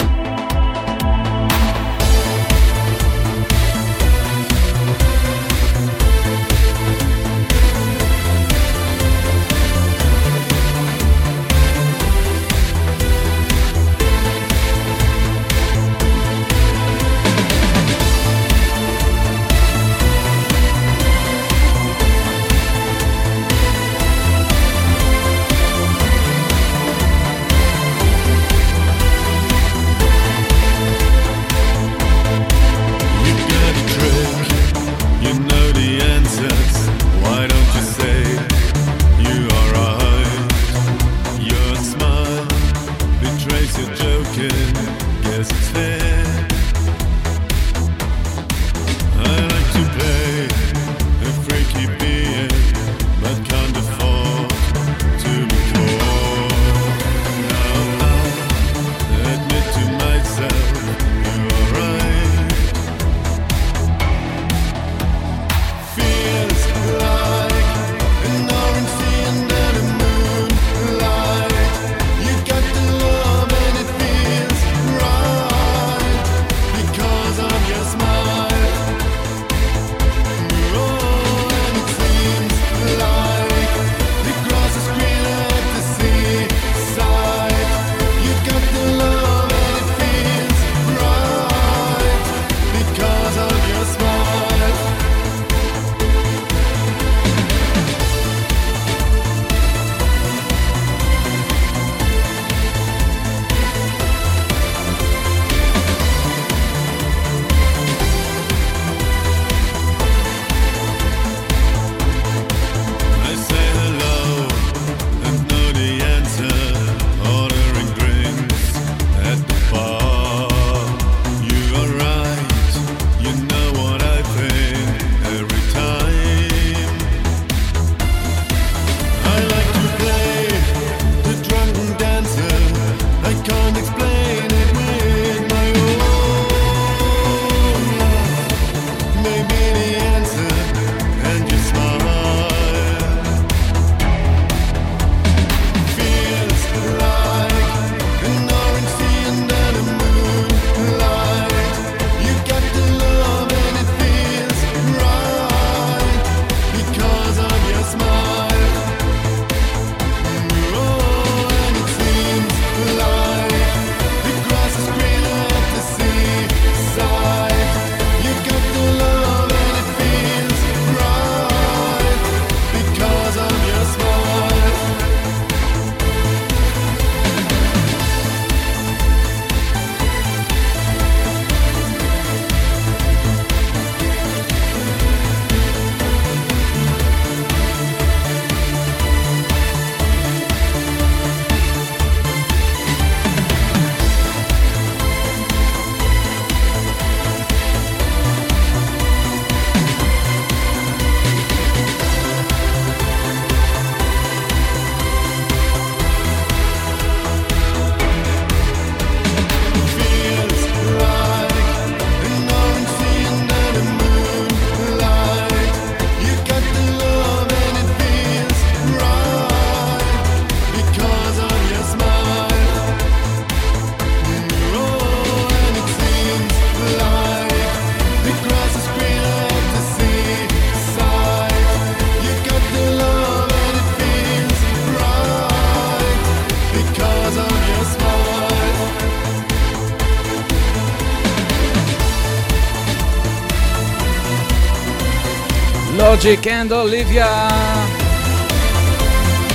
Magic 246.25 246.47
and 246.47 246.70
Olivia. 246.70 247.27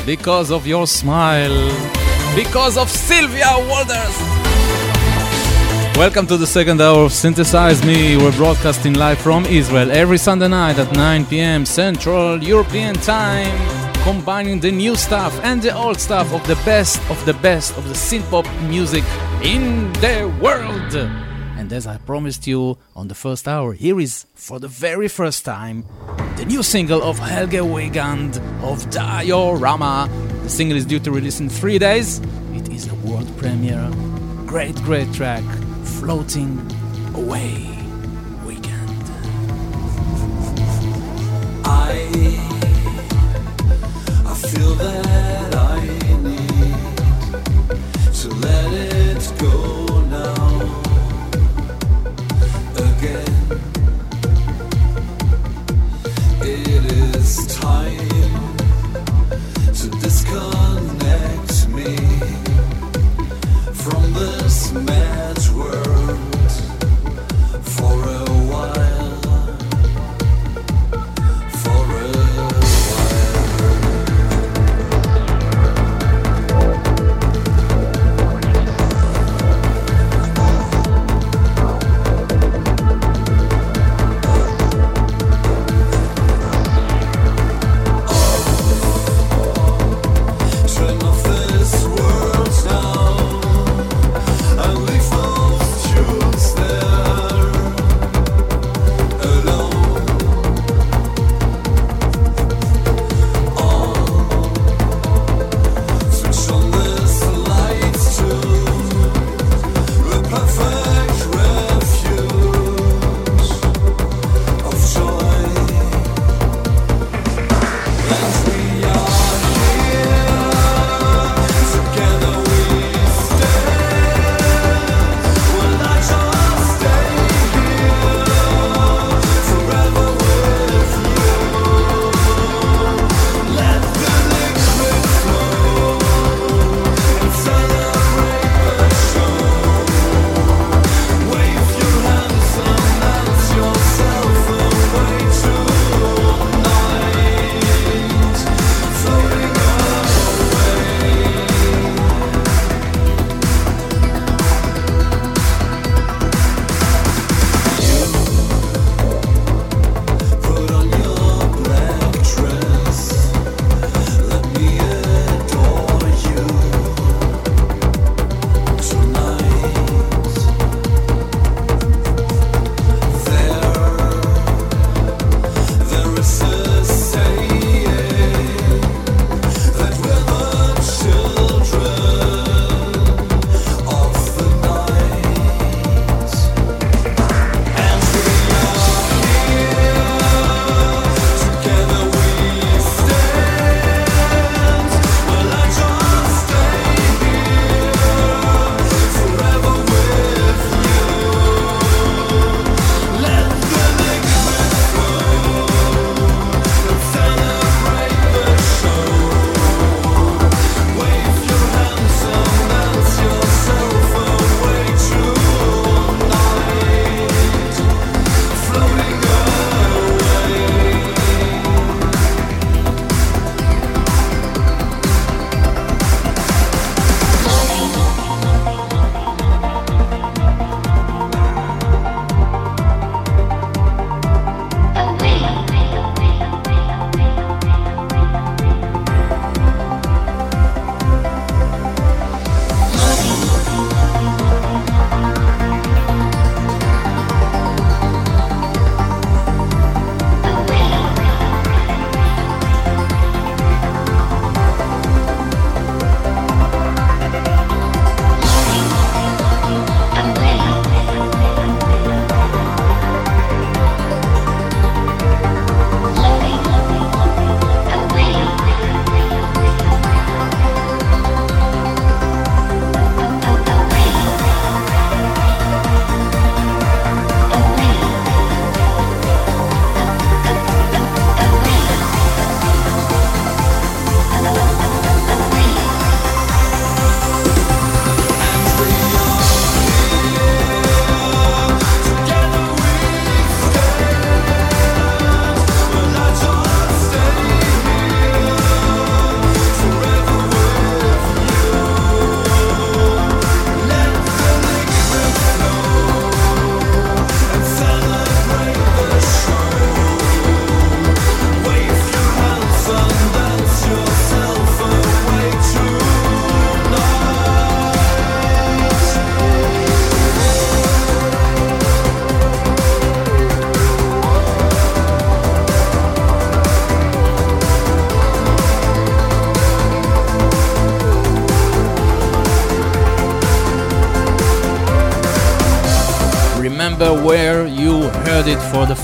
Because 0.06 0.52
of 0.52 0.68
your 0.68 0.86
smile. 0.86 1.72
Because 2.36 2.78
of 2.78 2.90
Sylvia 2.90 3.46
Walders. 3.70 4.18
Welcome 5.96 6.28
to 6.28 6.36
the 6.36 6.46
second 6.46 6.82
hour 6.82 7.06
of 7.06 7.14
Synthesize 7.14 7.86
Me. 7.86 8.18
We're 8.18 8.36
broadcasting 8.36 8.96
live 8.96 9.18
from 9.18 9.46
Israel 9.46 9.90
every 9.92 10.18
Sunday 10.18 10.50
night 10.50 10.78
at 10.78 10.94
9 10.94 11.28
p.m. 11.28 11.66
Central 11.66 12.44
European 12.44 12.96
Time, 12.96 13.58
combining 14.04 14.60
the 14.60 14.72
new 14.72 14.98
stuff 14.98 15.40
and 15.44 15.62
the 15.62 15.74
old 15.74 16.02
stuff 16.02 16.34
of 16.34 16.46
the 16.48 16.60
best 16.66 17.00
of 17.10 17.24
the 17.26 17.36
best 17.36 17.78
of 17.78 17.88
the 17.88 17.94
synth 17.94 18.30
pop 18.30 18.46
music 18.64 19.06
in 19.42 19.94
the 20.02 20.30
world. 20.42 20.94
And 21.58 21.72
as 21.72 21.88
I 21.88 21.98
promised 21.98 22.46
you 22.46 22.78
on 22.94 23.08
the 23.08 23.16
first 23.16 23.48
hour, 23.48 23.74
here 23.74 24.00
is, 24.00 24.26
for 24.36 24.60
the 24.60 24.68
very 24.68 25.08
first 25.08 25.44
time, 25.44 25.86
the 26.38 26.46
new 26.46 26.62
single 26.62 27.02
of 27.02 27.18
Helge 27.18 27.62
Wigand 27.64 28.38
of 28.62 28.88
Diorama. 28.92 30.08
The 30.44 30.50
single 30.50 30.78
is 30.78 30.86
due 30.86 31.00
to 31.00 31.12
release 31.12 31.40
in 31.40 31.50
three 31.50 31.80
days. 31.80 32.20
It 32.54 32.70
is 32.70 32.88
a 32.88 32.96
world 32.96 33.36
premiere. 33.38 33.90
Great, 34.46 34.76
great 34.84 35.12
track, 35.14 35.44
Floating 35.84 36.60
Away. 37.16 37.77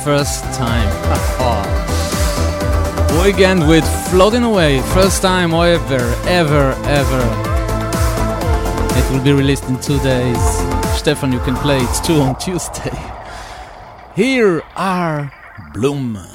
first 0.03 0.43
time. 0.53 0.89
Weekend 3.23 3.67
with 3.69 3.85
Floating 4.09 4.43
Away, 4.43 4.81
first 4.93 5.21
time 5.21 5.53
ever, 5.53 6.13
ever, 6.27 6.73
ever. 6.85 7.23
It 8.99 9.11
will 9.11 9.23
be 9.23 9.31
released 9.31 9.63
in 9.69 9.79
two 9.79 9.99
days. 9.99 10.43
Stefan, 10.97 11.31
you 11.31 11.39
can 11.39 11.55
play 11.55 11.77
it 11.77 12.03
too 12.03 12.15
on 12.15 12.37
Tuesday. 12.37 12.91
Here 14.13 14.61
are 14.75 15.31
Bloom. 15.73 16.32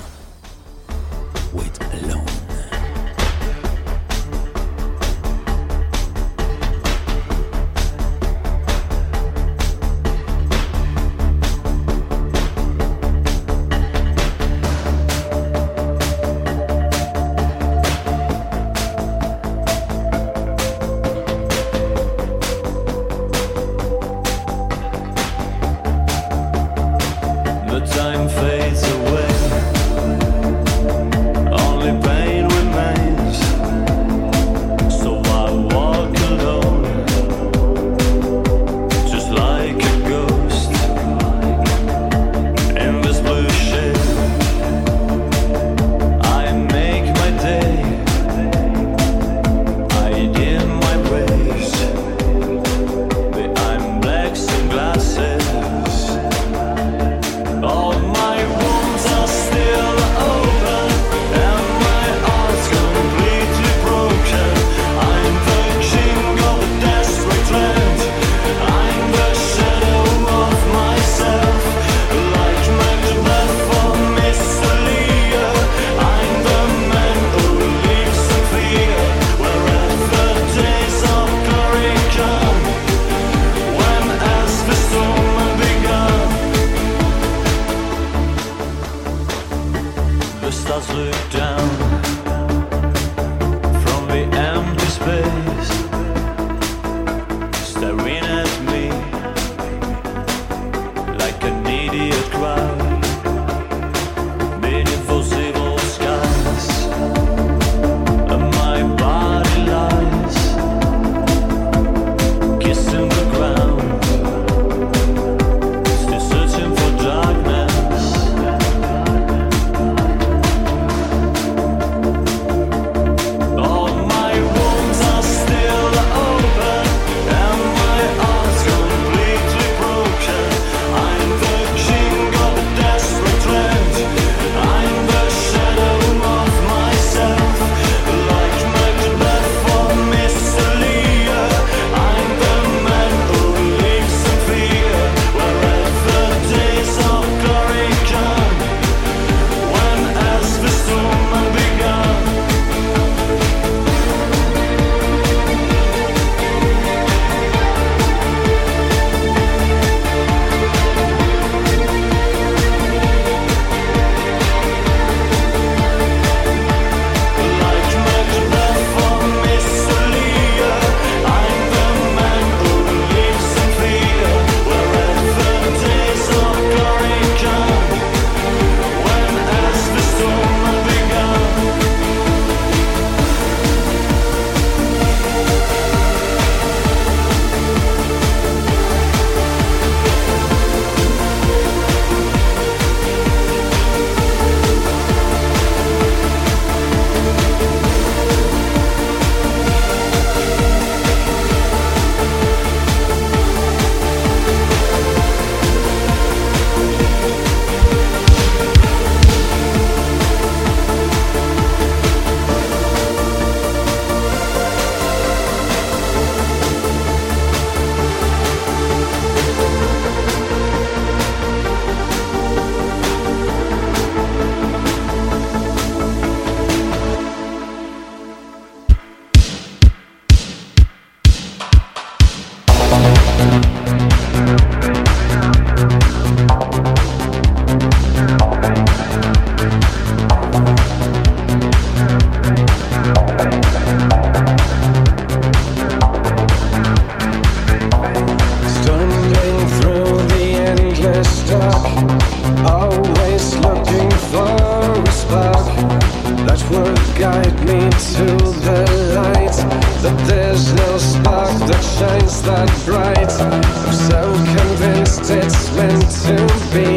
guide 257.29 257.61
me 257.69 257.81
to 258.15 258.27
the 258.67 258.81
light 259.19 259.57
But 260.03 260.17
there's 260.29 260.73
no 260.83 260.91
spark 260.99 261.53
that 261.69 261.85
shines 261.97 262.37
that 262.49 262.69
bright. 262.87 263.33
I'm 263.41 263.93
so 264.11 264.21
convinced 264.57 265.31
it's 265.41 265.63
meant 265.77 266.09
to 266.27 266.37
be. 266.73 266.89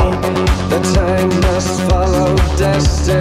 That 0.69 0.87
I 1.13 1.25
must 1.47 1.73
follow 1.89 2.35
destiny. 2.57 3.20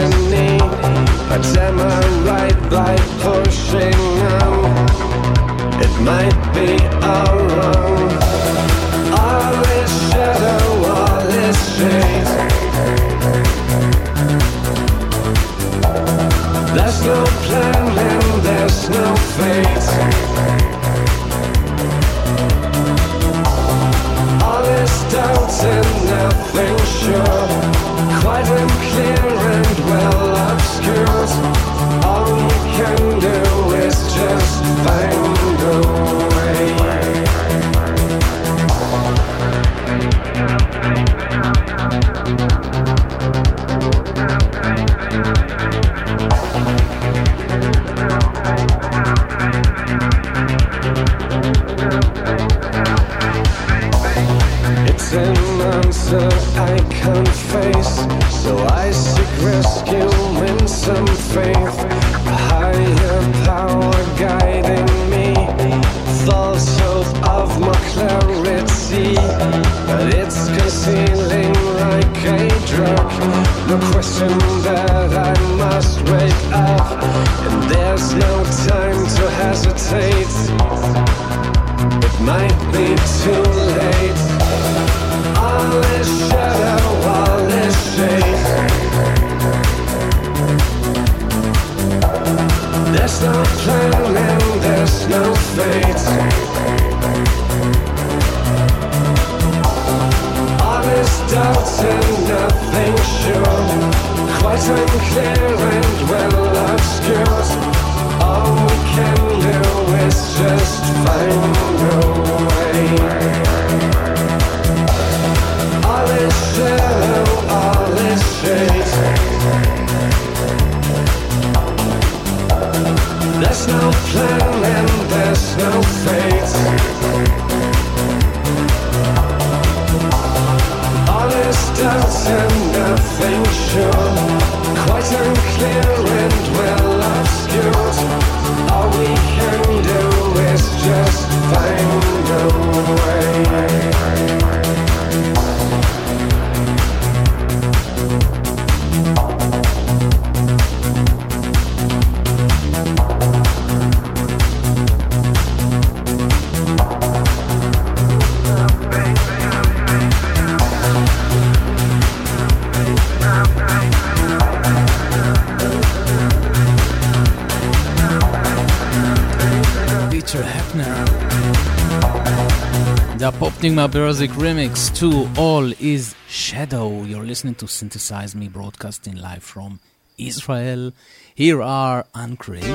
opening 173.60 173.74
my 173.74 173.86
Berzik 173.86 174.30
remix 174.30 174.88
to 175.00 175.28
All 175.38 175.70
Is 175.80 176.14
Shadow. 176.26 177.02
You're 177.02 177.26
listening 177.26 177.56
to 177.56 177.68
Synthesize 177.68 178.34
Me 178.34 178.48
broadcasting 178.48 179.16
live 179.16 179.42
from 179.42 179.80
Israel. 180.16 180.92
Here 181.34 181.60
are 181.60 182.06
Uncreated 182.14 182.72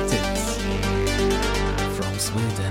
from 1.96 2.16
Sweden. 2.20 2.65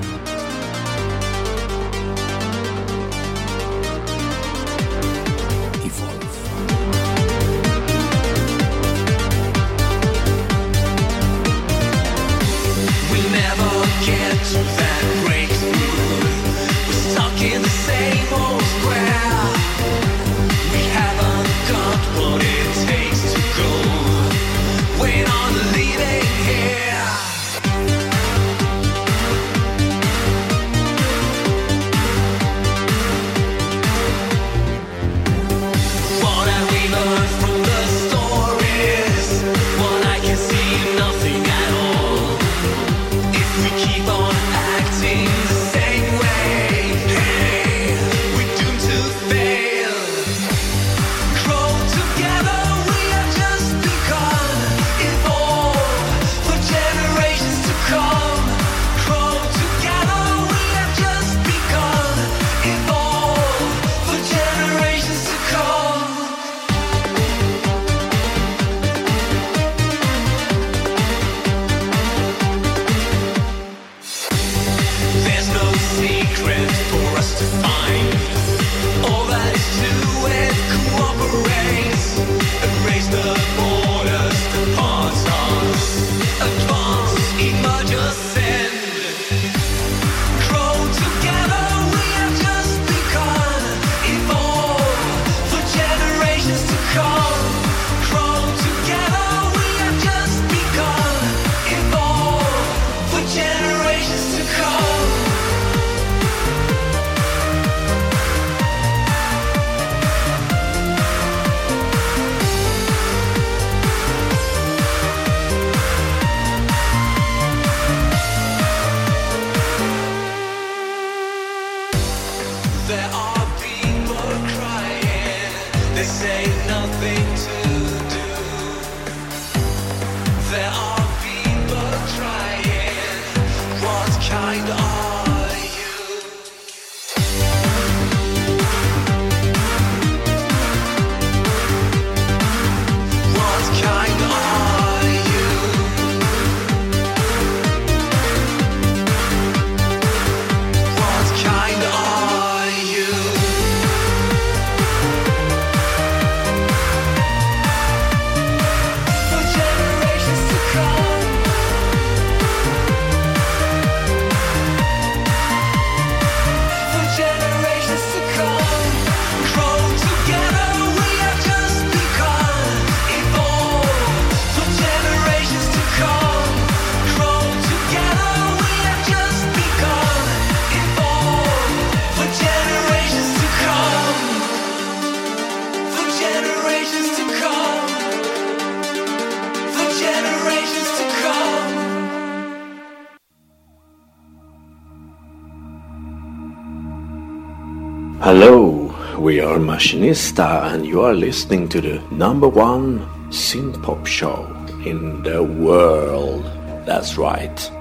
We 199.93 200.73
and 200.73 200.85
you 200.85 201.01
are 201.01 201.13
listening 201.13 201.69
to 201.69 201.79
the 201.79 201.99
number 202.09 202.47
one 202.47 202.99
synth 203.29 203.81
pop 203.83 204.07
show 204.07 204.45
in 204.83 205.21
the 205.21 205.43
world. 205.43 206.43
That's 206.85 207.17
right. 207.17 207.74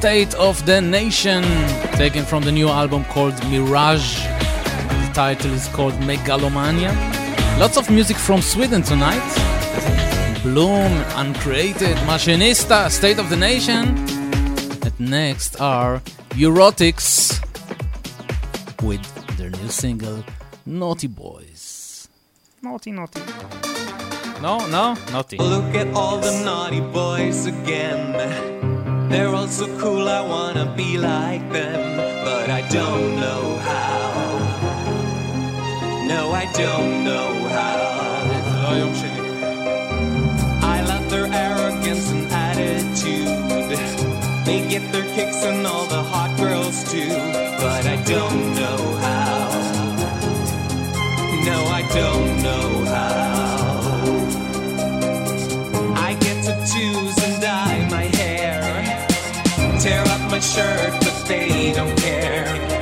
State 0.00 0.32
of 0.36 0.64
the 0.64 0.80
Nation, 0.80 1.42
taken 1.92 2.24
from 2.24 2.42
the 2.42 2.50
new 2.50 2.70
album 2.70 3.04
called 3.04 3.34
Mirage. 3.50 4.24
The 4.24 5.10
title 5.12 5.52
is 5.52 5.68
called 5.68 5.92
Megalomania. 6.06 6.90
Lots 7.58 7.76
of 7.76 7.90
music 7.90 8.16
from 8.16 8.40
Sweden 8.40 8.80
tonight. 8.82 9.20
Bloom, 10.42 10.90
Uncreated, 11.16 11.98
Machinista, 12.08 12.90
State 12.90 13.18
of 13.18 13.28
the 13.28 13.36
Nation. 13.36 13.88
And 14.86 14.98
next 14.98 15.60
are 15.60 16.00
Eurotics 16.30 17.38
with 18.82 19.04
their 19.36 19.50
new 19.50 19.68
single 19.68 20.24
Naughty 20.64 21.08
Boys. 21.08 22.08
Naughty, 22.62 22.90
naughty. 22.90 23.20
No, 24.40 24.66
no, 24.68 24.96
naughty. 25.12 25.36
Look 25.36 25.74
at 25.74 25.92
all 25.94 26.16
the 26.16 26.42
naughty 26.42 26.80
boys 26.80 27.44
again. 27.44 28.69
They're 29.10 29.34
all 29.34 29.48
so 29.48 29.66
cool, 29.78 30.08
I 30.08 30.20
wanna 30.20 30.72
be 30.76 30.96
like 30.96 31.44
them, 31.52 31.96
but 32.24 32.48
I 32.48 32.60
don't 32.68 33.16
know 33.16 33.56
how. 33.56 34.38
No, 36.06 36.30
I 36.30 36.44
don't 36.52 37.04
know 37.04 37.48
how. 37.48 37.90
I 40.62 40.80
love 40.82 41.10
their 41.10 41.26
arrogance 41.26 42.08
and 42.12 42.30
attitude. 42.30 43.26
They 44.46 44.68
get 44.68 44.92
their 44.92 45.06
kicks 45.16 45.42
and 45.44 45.66
all 45.66 45.86
the 45.86 46.02
hot 46.02 46.36
girls 46.38 46.84
too, 46.92 47.08
but 47.08 47.86
I 47.86 47.96
don't 48.06 48.54
know 48.54 48.78
how. 49.04 49.50
No, 51.48 51.58
I 51.66 51.82
don't 51.92 52.42
know 52.44 52.84
how. 52.84 52.89
shirt, 60.40 60.92
but 61.00 61.24
they 61.26 61.72
don't 61.72 61.96
care. 61.98 62.79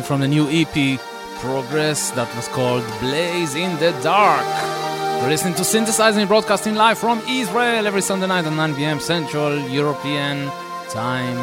from 0.00 0.20
the 0.20 0.28
new 0.28 0.48
EP 0.48 0.98
Progress 1.40 2.12
that 2.12 2.34
was 2.34 2.48
called 2.48 2.82
Blaze 3.00 3.54
in 3.54 3.78
the 3.78 3.90
Dark. 4.02 4.46
You're 5.20 5.28
listening 5.28 5.54
to 5.56 5.64
Synthesize 5.64 6.16
Me 6.16 6.24
broadcasting 6.24 6.74
live 6.74 6.96
from 6.96 7.18
Israel 7.28 7.86
every 7.86 8.00
Sunday 8.00 8.26
night 8.26 8.46
at 8.46 8.52
9 8.54 8.74
pm 8.74 9.00
Central 9.00 9.58
European 9.68 10.50
Time. 10.88 11.36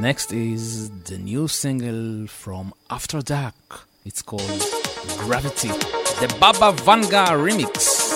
Next 0.00 0.32
is 0.32 0.90
the 1.04 1.18
new 1.18 1.48
single 1.48 2.28
from 2.28 2.72
After 2.88 3.20
Dark. 3.20 3.88
It's 4.04 4.22
called 4.22 4.62
Gravity, 5.18 5.68
the 6.20 6.32
Baba 6.38 6.72
Vanga 6.84 7.26
remix. 7.34 8.07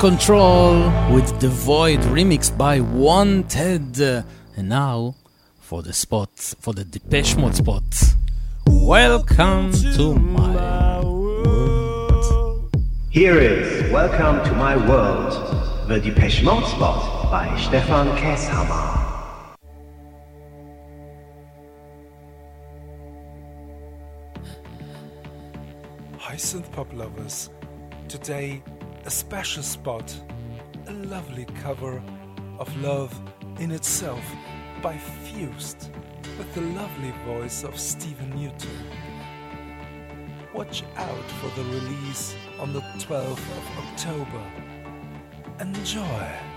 Control 0.00 0.90
with 1.10 1.40
The 1.40 1.48
Void 1.48 2.00
remixed 2.00 2.58
by 2.58 2.80
WANT/ed. 2.80 4.24
And 4.56 4.68
now 4.68 5.14
for 5.58 5.82
the 5.82 5.94
spot, 5.94 6.28
for 6.60 6.74
the 6.74 6.84
Depeche 6.84 7.36
Mode 7.36 7.56
spot. 7.56 7.82
Welcome 8.66 9.72
to 9.72 10.14
my 10.14 11.02
world. 11.02 12.76
Here 13.10 13.38
is 13.38 13.90
Welcome 13.90 14.44
to 14.44 14.52
My 14.54 14.76
World, 14.76 15.32
the 15.88 15.98
Depeche 15.98 16.42
Mode 16.42 16.66
spot 16.66 17.30
by 17.30 17.58
Stefan 17.58 18.08
Kesshammer. 18.18 18.92
Hi, 26.18 26.34
synth 26.36 26.70
pop 26.72 26.92
lovers. 26.92 27.48
Today, 28.08 28.62
a 28.80 28.85
special 29.16 29.62
spot, 29.62 30.14
a 30.88 30.92
lovely 30.92 31.46
cover 31.62 32.02
of 32.58 32.76
Love 32.82 33.18
in 33.58 33.70
Itself 33.70 34.22
by 34.82 34.98
Fused 34.98 35.88
with 36.36 36.54
the 36.54 36.60
lovely 36.60 37.14
voice 37.24 37.64
of 37.64 37.80
Stephen 37.80 38.28
Newton. 38.38 38.76
Watch 40.52 40.84
out 40.96 41.30
for 41.40 41.48
the 41.58 41.64
release 41.64 42.34
on 42.60 42.74
the 42.74 42.82
12th 42.98 43.32
of 43.32 43.78
October. 43.78 44.42
Enjoy! 45.60 46.55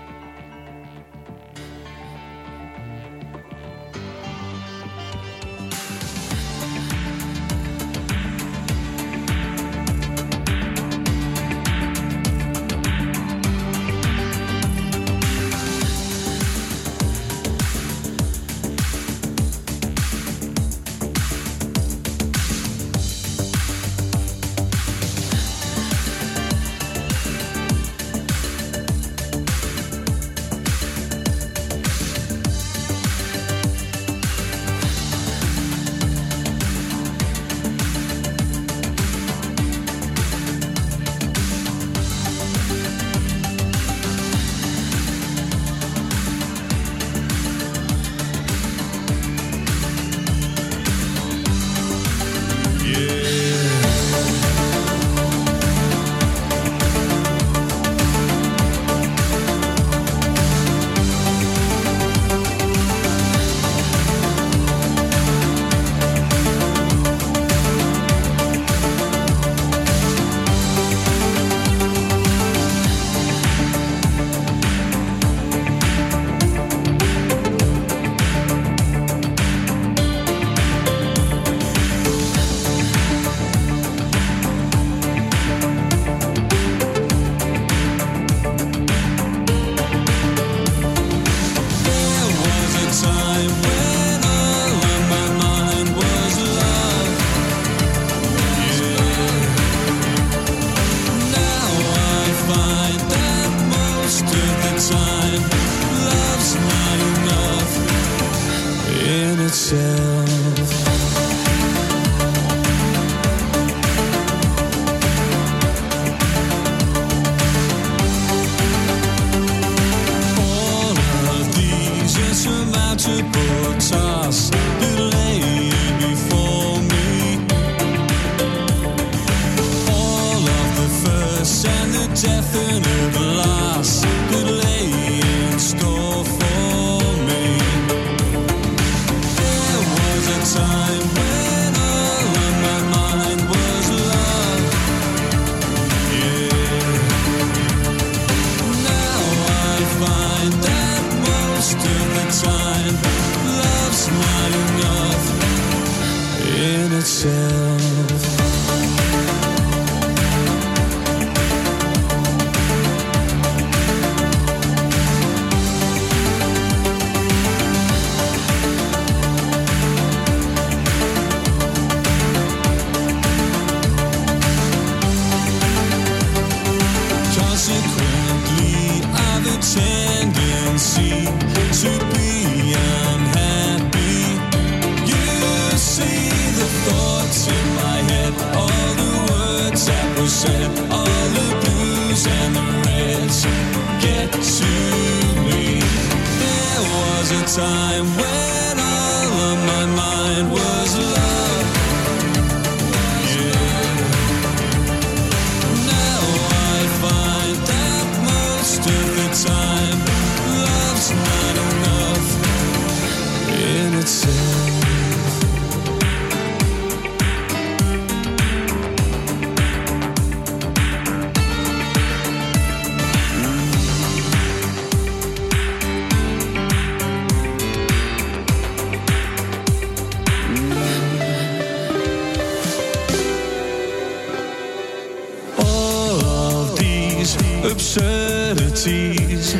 realities. 238.50 239.54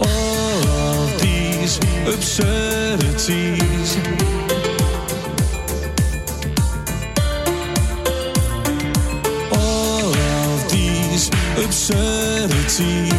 All 0.00 0.68
of 0.68 1.20
these 1.20 1.78
absurdities. 2.06 3.96
All 9.50 10.14
of 10.14 10.70
these 10.70 11.28
absurdities. 11.64 13.11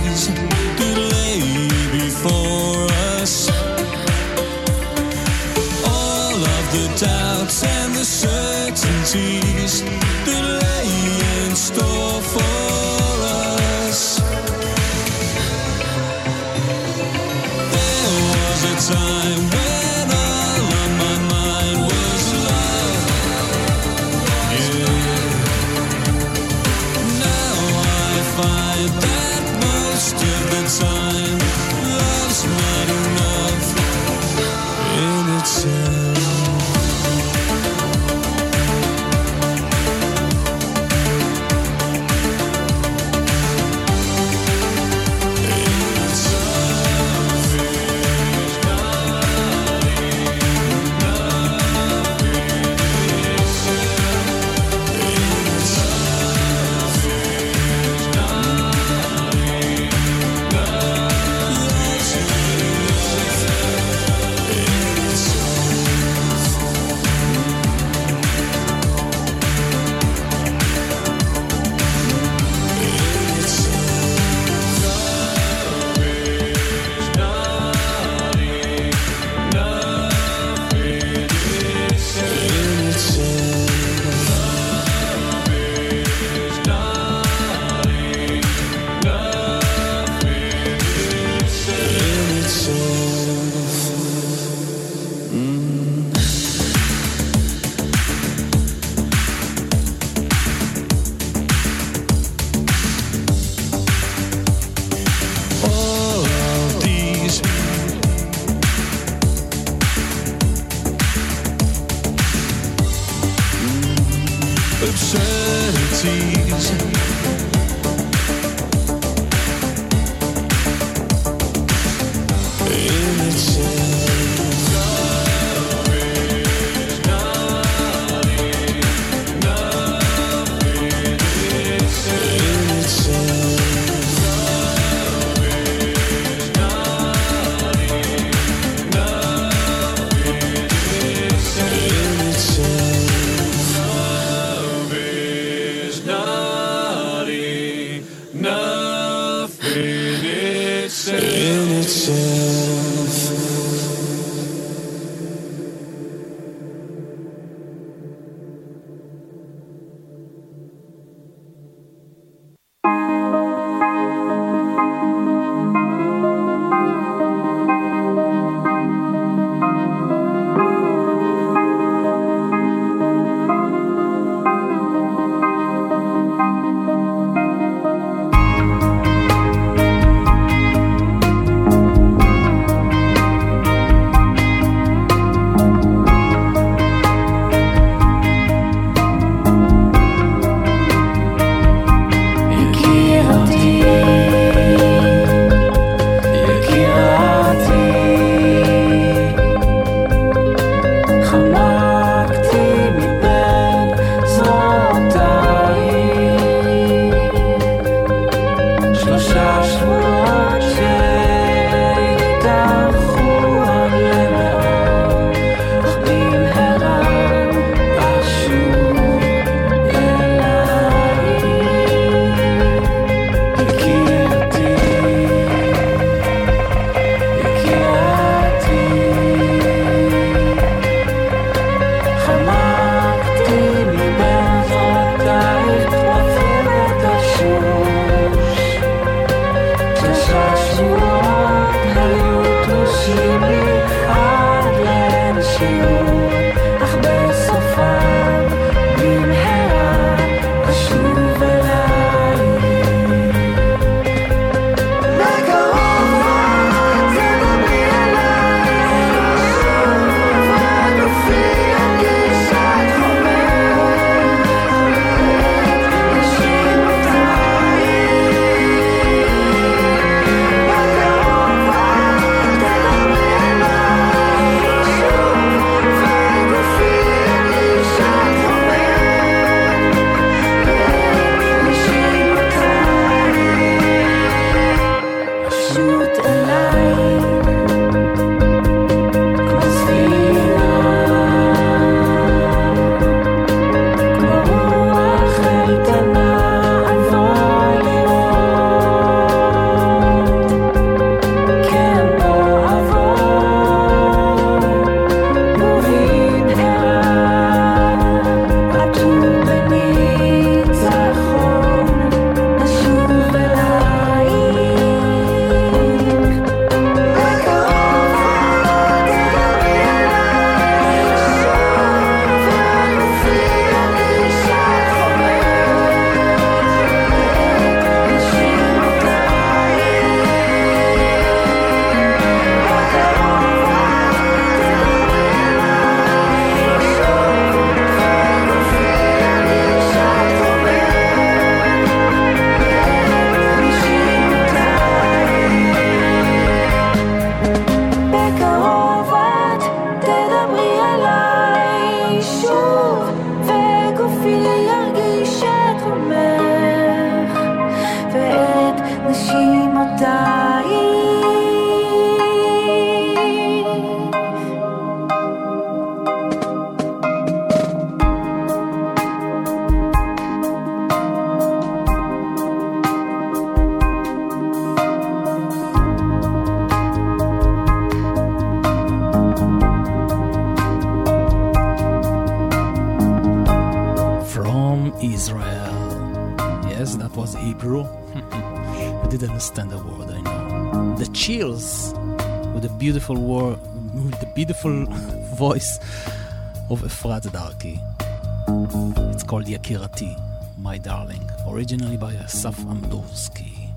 Yakirati, 399.64 400.14
My 400.60 400.78
Darling, 400.78 401.30
originally 401.48 401.96
by 401.96 402.14
Asaf 402.16 402.58
Amdursky. 402.58 403.70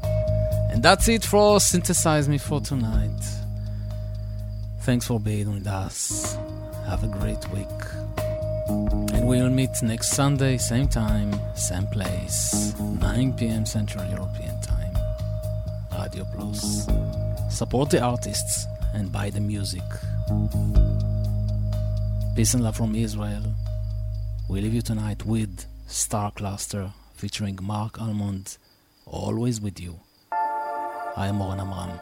And 0.72 0.82
that's 0.82 1.08
it 1.08 1.24
for 1.24 1.60
Synthesize 1.60 2.28
Me 2.28 2.38
for 2.38 2.60
tonight. 2.60 3.20
Thanks 4.80 5.06
for 5.06 5.20
being 5.20 5.52
with 5.54 5.66
us. 5.68 6.36
Have 6.86 7.04
a 7.04 7.06
great 7.06 7.48
week. 7.50 7.68
And 9.14 9.28
we'll 9.28 9.48
meet 9.48 9.80
next 9.82 10.10
Sunday, 10.10 10.58
same 10.58 10.88
time, 10.88 11.38
same 11.54 11.86
place, 11.86 12.74
9 12.80 13.34
p.m. 13.34 13.64
Central 13.64 14.04
European 14.10 14.60
Time. 14.62 14.96
Radio 15.96 16.24
Plus. 16.34 16.88
Support 17.48 17.90
the 17.90 18.00
artists 18.00 18.66
and 18.92 19.12
buy 19.12 19.30
the 19.30 19.40
music. 19.40 19.84
Peace 22.34 22.54
and 22.54 22.64
love 22.64 22.76
from 22.76 22.96
Israel. 22.96 23.42
We 24.48 24.60
leave 24.60 24.74
you 24.74 24.82
tonight 24.82 25.24
with 25.24 25.65
Starcluster 26.08 26.92
featuring 27.14 27.58
Marc 27.60 28.00
Almond, 28.00 28.58
always 29.06 29.60
with 29.60 29.80
you. 29.80 29.98
I 30.30 31.26
am 31.26 31.42
Oren 31.42 31.58
Amram. 31.58 31.98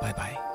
Bye 0.00 0.12
bye. 0.14 0.47